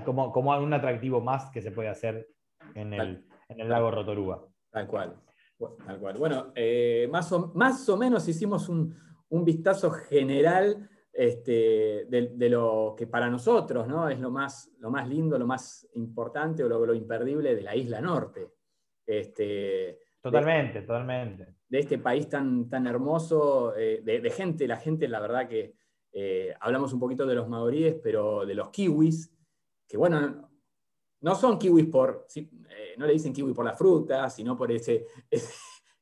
[0.05, 2.26] como, como un atractivo más que se puede hacer
[2.75, 4.49] en el, en el lago Rotorua.
[4.70, 5.20] Tal cual.
[5.87, 6.18] Tal cual.
[6.18, 8.95] Bueno, eh, más, o, más o menos hicimos un,
[9.29, 14.09] un vistazo general este, de, lo que para nosotros ¿no?
[14.09, 18.01] es lo más, lo más lindo, lo más importante o lo, imperdible de la isla
[18.01, 18.51] norte.
[19.07, 21.55] Este, totalmente, totalmente.
[21.68, 25.75] De este país tan, tan hermoso, eh, de, gente, la gente, la verdad que
[26.12, 29.33] eh, hablamos un poquito de los maoríes, pero de los kiwis,
[29.87, 30.51] que bueno,
[31.25, 35.07] no son kiwis por, eh, no le dicen kiwi por la fruta, sino por ese,
[35.31, 35.49] ese,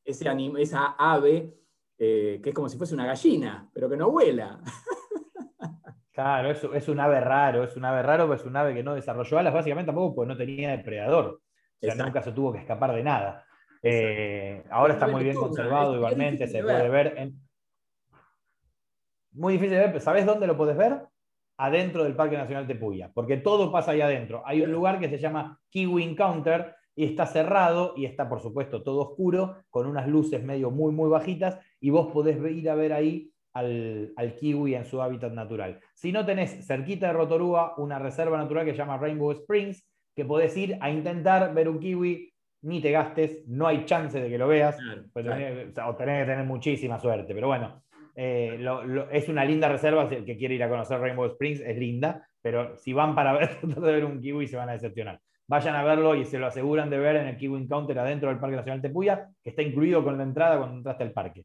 [0.05, 1.55] esa ave
[1.97, 4.61] que es como si fuese una gallina, pero que no vuela.
[6.13, 8.83] Claro, es, es un ave raro, es un ave raro, pero es un ave que
[8.83, 11.41] no desarrolló alas básicamente tampoco porque no tenía depredador.
[11.81, 13.47] O sea, nunca se tuvo que escapar de nada.
[13.83, 17.15] Eh, ahora está muy bien conservado igualmente, se puede ver.
[17.17, 17.41] En...
[19.33, 21.01] Muy difícil de ver, ¿sabes dónde lo puedes ver?
[21.59, 24.43] Adentro del Parque Nacional Tepuya, porque todo pasa ahí adentro.
[24.45, 28.83] Hay un lugar que se llama Kiwi Encounter y está cerrado y está, por supuesto,
[28.83, 32.93] todo oscuro, con unas luces medio muy, muy bajitas, y vos podés ir a ver
[32.93, 35.81] ahí al, kiwi en su hábitat natural.
[35.95, 40.25] Si no tenés cerquita de Rotorua una reserva natural que se llama Rainbow Springs, que
[40.25, 42.33] podés ir a intentar ver un kiwi,
[42.63, 44.77] ni te gastes, no hay chance de que lo veas,
[45.13, 47.82] pues tenés, o tenés que tener muchísima suerte, pero bueno,
[48.15, 48.65] eh,
[49.11, 52.29] es una linda reserva, si el que quiere ir a conocer Rainbow Springs es linda,
[52.41, 55.21] pero si van para ver, de ver un kiwi se van a decepcionar.
[55.49, 58.39] Vayan a verlo y se lo aseguran de ver en el Kiwi Encounter adentro del
[58.39, 61.45] Parque Nacional Tepuya, que está incluido con la entrada cuando entraste al parque.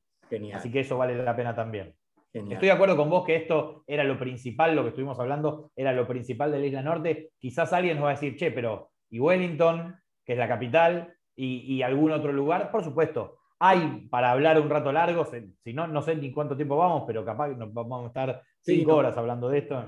[0.54, 1.94] Así que eso vale la pena también.
[2.34, 5.92] Estoy de acuerdo con vos que esto era lo principal, lo que estuvimos hablando, era
[5.94, 7.32] lo principal de la Isla Norte.
[7.40, 11.82] Quizás alguien nos va a decir, che, pero ¿y Wellington, que es la capital, y,
[11.82, 12.72] algún otro lugar?
[12.72, 16.78] Por supuesto, hay para hablar un rato largo, si no, no sé ni cuánto tiempo
[16.78, 19.84] vamos, pero capaz nos vamos a estar cinco horas hablando de esto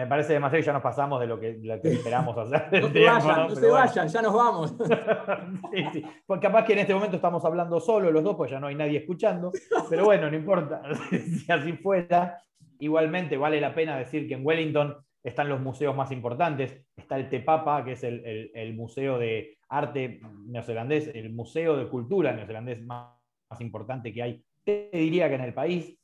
[0.00, 2.82] me parece demasiado y ya nos pasamos de lo que, esperamos hacer.
[2.82, 4.74] no se vayan, no, se vayan, ya nos vamos.
[5.92, 8.68] sí, Porque capaz que en este momento estamos hablando solo los dos, pues ya no
[8.68, 9.52] hay nadie escuchando,
[9.88, 12.38] pero bueno, no importa, si así fuera.
[12.78, 16.86] Igualmente vale la pena decir que en Wellington están los museos más importantes.
[16.96, 22.32] Está el Te Papa, que es el, museo de arte neozelandés, el museo de cultura
[22.32, 23.14] neozelandés más,
[23.50, 25.96] más importante que hay, te diría que en el país.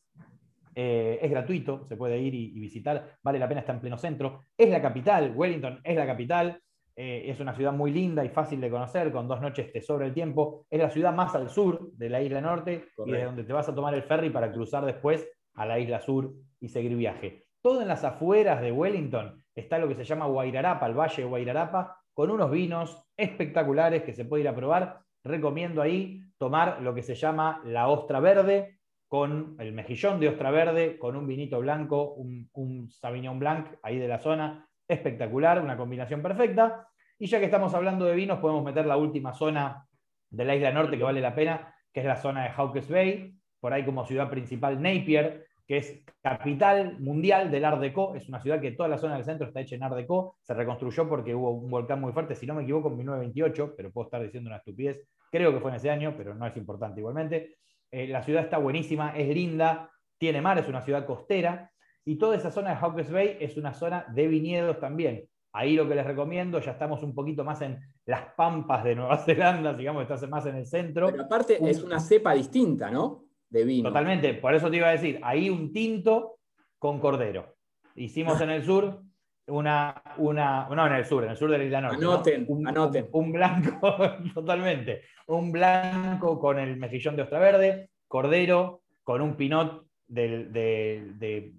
[0.79, 4.43] Eh, es gratuito, se puede ir y, visitar, vale la pena, estar en pleno centro.
[4.59, 6.61] Es la capital, Wellington es la capital,
[6.95, 10.05] eh, es una ciudad muy linda y fácil de conocer, con dos noches te sobra
[10.05, 10.67] el tiempo.
[10.69, 13.71] Es la ciudad más al sur de la isla norte y desde donde te vas
[13.71, 17.46] a tomar el ferry para cruzar después a la isla sur y seguir viaje.
[17.67, 21.29] Todo en las afueras de Wellington está lo que se llama Guairarapa, el Valle de
[21.29, 25.01] Guairarapa, con unos vinos espectaculares que se puede ir a probar.
[25.25, 30.53] Recomiendo ahí tomar lo que se llama la ostra verde, con el mejillón de ostra
[30.53, 35.77] verde, con un vinito blanco, un, un Sauvignon Blanc ahí de la zona, espectacular, una
[35.77, 36.87] combinación perfecta.
[37.19, 39.89] Y ya que estamos hablando de vinos, podemos meter la última zona
[40.31, 43.35] de la isla norte que vale la pena, que es la zona de Hawke's Bay,
[43.59, 48.41] por ahí como ciudad principal Napier, que es capital mundial del Art Deco, es una
[48.41, 51.35] ciudad que toda la zona del centro está hecha en Art Deco, se reconstruyó porque
[51.35, 54.49] hubo un volcán muy fuerte, si no me equivoco, en 1928, pero puedo estar diciendo
[54.49, 57.57] una estupidez, creo que fue en ese año, pero no es importante igualmente.
[57.91, 61.71] Eh, la ciudad está buenísima, es linda, tiene mar, es una ciudad costera,
[62.05, 65.29] y toda esa zona de Hawke's Bay es una zona de viñedos también.
[65.53, 69.17] Ahí lo que les recomiendo, ya estamos un poquito más en las pampas de Nueva
[69.25, 71.09] Zelanda, digamos, estás más en el centro.
[71.11, 73.26] Pero aparte es una cepa distinta, ¿no?
[73.57, 73.89] De vino.
[73.89, 76.37] Totalmente, por eso te iba a decir, ahí un tinto
[76.79, 77.57] con cordero.
[77.95, 79.01] Hicimos en el sur
[79.47, 81.97] una, una, no en el sur, en el sur de la isla norte.
[82.05, 83.09] Anoten, un, anoten.
[83.13, 83.97] Un, blanco,
[84.35, 91.53] totalmente, un blanco con el mejillón de ostra verde, cordero, con un pinot del, de,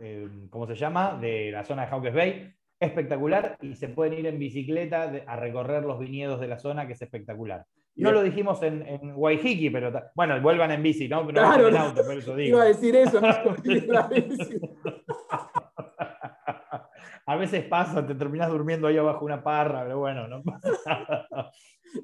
[0.00, 1.18] eh, ¿cómo se llama?
[1.20, 5.84] De la zona de Hawke's Bay, espectacular, y se pueden ir en bicicleta a recorrer
[5.84, 7.66] los viñedos de la zona, que es espectacular.
[7.96, 11.26] No lo dijimos en, en Waihiki, pero bueno, vuelvan en bici, ¿no?
[11.26, 12.56] claro, en auto, por eso digo.
[12.56, 13.28] Iba a decir eso, no
[17.26, 21.50] a veces pasa, te terminas durmiendo ahí abajo una parra, pero bueno, no pasa nada.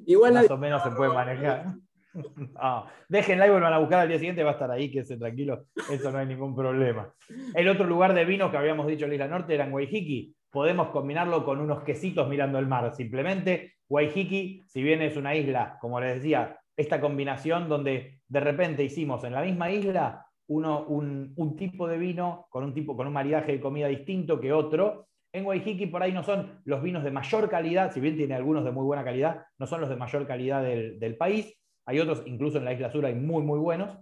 [0.05, 1.65] Igual Más o menos se puede manejar.
[3.09, 6.11] déjenla y vuelvan a buscar al día siguiente, va a estar ahí, quédense tranquilo, eso
[6.11, 7.13] no hay ningún problema.
[7.53, 10.35] El otro lugar de vino que habíamos dicho en la Isla Norte era en Waihiki.
[10.51, 12.93] Podemos combinarlo con unos quesitos mirando el mar.
[12.95, 18.83] Simplemente, Waihiki, si bien es una isla, como les decía, esta combinación donde de repente
[18.83, 23.13] hicimos en la misma isla uno, un, tipo de vino con un, tipo, con un
[23.13, 27.11] maridaje de comida distinto que otro, En Waihiki por ahí no son los vinos de
[27.11, 30.25] mayor calidad, si bien tiene algunos de muy buena calidad, no son los de mayor
[30.25, 31.55] calidad del, país.
[31.85, 33.95] Hay otros, incluso en la Isla Sur hay muy, muy buenos.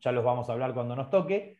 [0.00, 1.58] Ya los vamos a hablar cuando nos toque.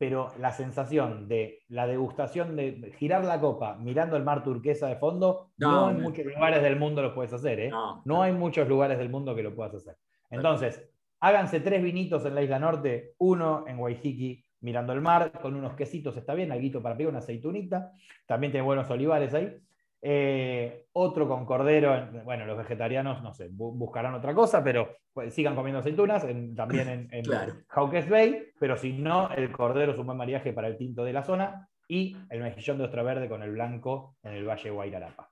[0.00, 4.96] Pero la sensación de la degustación de girar la copa mirando el mar turquesa de
[4.96, 7.60] fondo, no, en muchos lugares del mundo lo puedes hacer.
[7.60, 7.70] ¿eh?
[8.06, 9.96] No, hay muchos lugares del mundo que lo puedas hacer.
[10.30, 10.90] Entonces,
[11.20, 15.74] háganse tres vinitos en la Isla Norte, uno en Waihiki, mirando el mar, con unos
[15.74, 17.92] quesitos está bien, algo para pegar, una aceitunita,
[18.24, 19.54] también tiene buenos olivares ahí.
[20.00, 25.54] Eh, otro con cordero, bueno, los vegetarianos, no sé, buscarán otra cosa, pero pues, sigan
[25.54, 27.24] comiendo aceitunas, también en, en
[27.68, 31.12] Hawkes Bay, pero si no, el cordero es un buen mariaje para el tinto de
[31.12, 35.28] la zona, y el mejillón de ostra verde con el blanco en el Valle Guairarapa.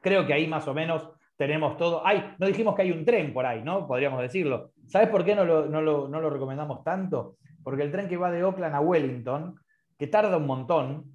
[0.00, 1.06] Creo que ahí más o menos
[1.36, 2.06] tenemos todo.
[2.06, 3.86] Ay, no dijimos que hay un tren por ahí, ¿no?
[3.86, 4.72] Podríamos decirlo.
[4.86, 7.36] ¿Sabes por qué no lo, no lo recomendamos tanto?
[7.62, 9.56] porque el tren que va de Oakland a Wellington,
[9.98, 11.14] que tarda un montón,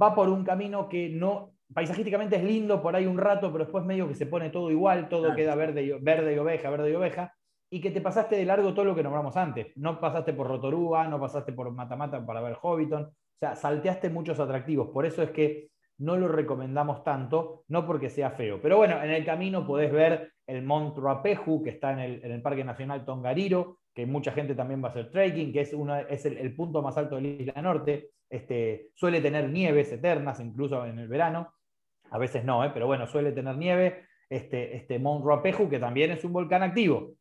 [0.00, 3.84] va por un camino que no, paisajísticamente es lindo por ahí un rato, pero después
[3.84, 6.94] medio que se pone todo igual, todo queda verde y, verde y oveja, verde y
[6.94, 7.34] oveja,
[7.70, 9.76] y que te pasaste de largo todo lo que nombramos antes.
[9.76, 14.38] No pasaste por Rotorúa, no pasaste por Matamata para ver Hobbiton, o sea, salteaste muchos
[14.38, 14.88] atractivos.
[14.88, 15.68] Por eso es que
[15.98, 18.60] no lo recomendamos tanto, no porque sea feo.
[18.60, 22.32] Pero bueno, en el camino podés ver el Mont Rapeju, que está en el, en
[22.32, 25.74] el Parque Nacional Tongariro, que mucha gente también va a hacer trekking, que es,
[26.10, 30.84] es el, punto más alto de la isla norte, este, suele tener nieves eternas, incluso
[30.84, 31.54] en el verano,
[32.10, 32.70] a veces no, ¿eh?
[32.72, 37.12] pero bueno, suele tener nieve, este, este Mount Ruapehu, que también es un volcán activo.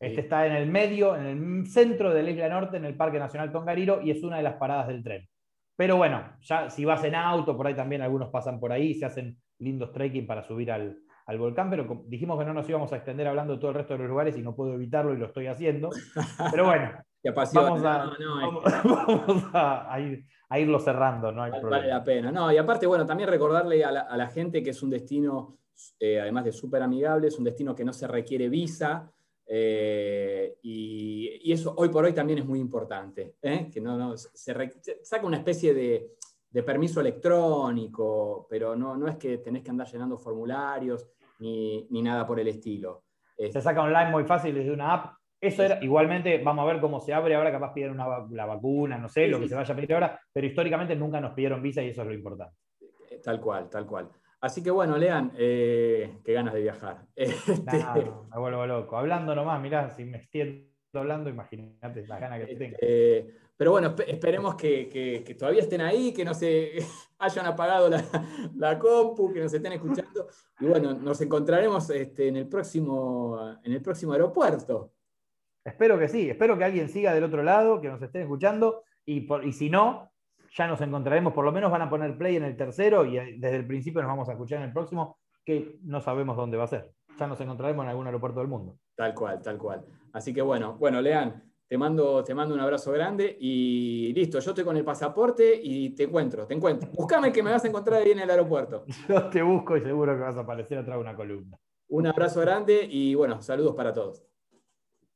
[0.00, 3.18] Este está en el medio, en el centro de la isla norte, en el Parque
[3.18, 5.28] Nacional Tongariro, y es una de las paradas del tren.
[5.76, 9.06] Pero bueno, ya si vas en auto, por ahí también algunos pasan por ahí, se
[9.06, 10.98] hacen lindos trekking para subir al,
[11.28, 13.92] al volcán, pero dijimos que no nos íbamos a extender hablando de todo el resto
[13.92, 15.90] de los lugares y no puedo evitarlo y lo estoy haciendo.
[16.50, 16.90] Pero bueno,
[17.54, 17.82] vamos,
[19.52, 22.30] a, irlo cerrando, no hay vale, Vale la pena.
[22.30, 25.58] No, y aparte, bueno, también recordarle a la, gente que es un destino,
[25.98, 29.10] eh, además de súper amigable, es un destino que no se requiere visa.
[29.46, 33.70] Eh, y, eso hoy por hoy también es muy importante, ¿eh?
[33.72, 34.54] que no, se,
[35.02, 36.12] saca una especie de,
[36.50, 41.06] de, permiso electrónico, pero no, no es que tenés que andar llenando formularios,
[41.38, 43.04] ni, nada por el estilo.
[43.36, 45.17] Se saca online muy fácil desde una app.
[45.40, 48.98] Eso era, igualmente, vamos a ver cómo se abre ahora, capaz piden una, la vacuna,
[48.98, 51.82] no sé, lo que se vaya a pedir ahora, pero históricamente nunca nos pidieron visa
[51.82, 52.56] y eso es lo importante.
[53.10, 54.08] Eh, tal cual, tal cual.
[54.40, 57.04] Así que bueno, Lean, eh, qué ganas de viajar.
[57.16, 58.96] Este, me vuelvo loco.
[58.96, 62.76] Hablando nomás, mirá, si me extiendo hablando, imagínate las ganas que tengo.
[62.80, 66.78] Eh, pero bueno, esperemos que, todavía estén ahí, que no se
[67.18, 67.90] hayan apagado
[68.56, 70.28] la, compu, que nos estén escuchando.
[70.60, 74.92] Y bueno, nos encontraremos este, en, el próximo, en el próximo aeropuerto.
[75.64, 78.84] Espero que sí, espero que alguien siga del otro lado, que nos estén escuchando.
[79.04, 80.10] Y, y si no,
[80.54, 83.56] ya nos encontraremos, por lo menos van a poner play en el tercero y desde
[83.56, 86.68] el principio nos vamos a escuchar en el próximo, que no sabemos dónde va a
[86.68, 86.90] ser.
[87.18, 88.78] Ya nos encontraremos en algún aeropuerto del mundo.
[88.94, 89.84] Tal cual, tal cual.
[90.12, 94.50] Así que bueno, bueno, Lean, te mando, te mando un abrazo grande y listo, yo
[94.52, 96.90] estoy con el pasaporte y te encuentro, te encuentro.
[96.92, 98.84] Búscame que me vas a encontrar ahí en el aeropuerto.
[99.08, 101.58] Yo te busco y seguro que vas a aparecer atrás de una columna.
[101.88, 104.24] Un abrazo grande y bueno, saludos para todos.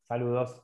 [0.09, 0.63] Saludos.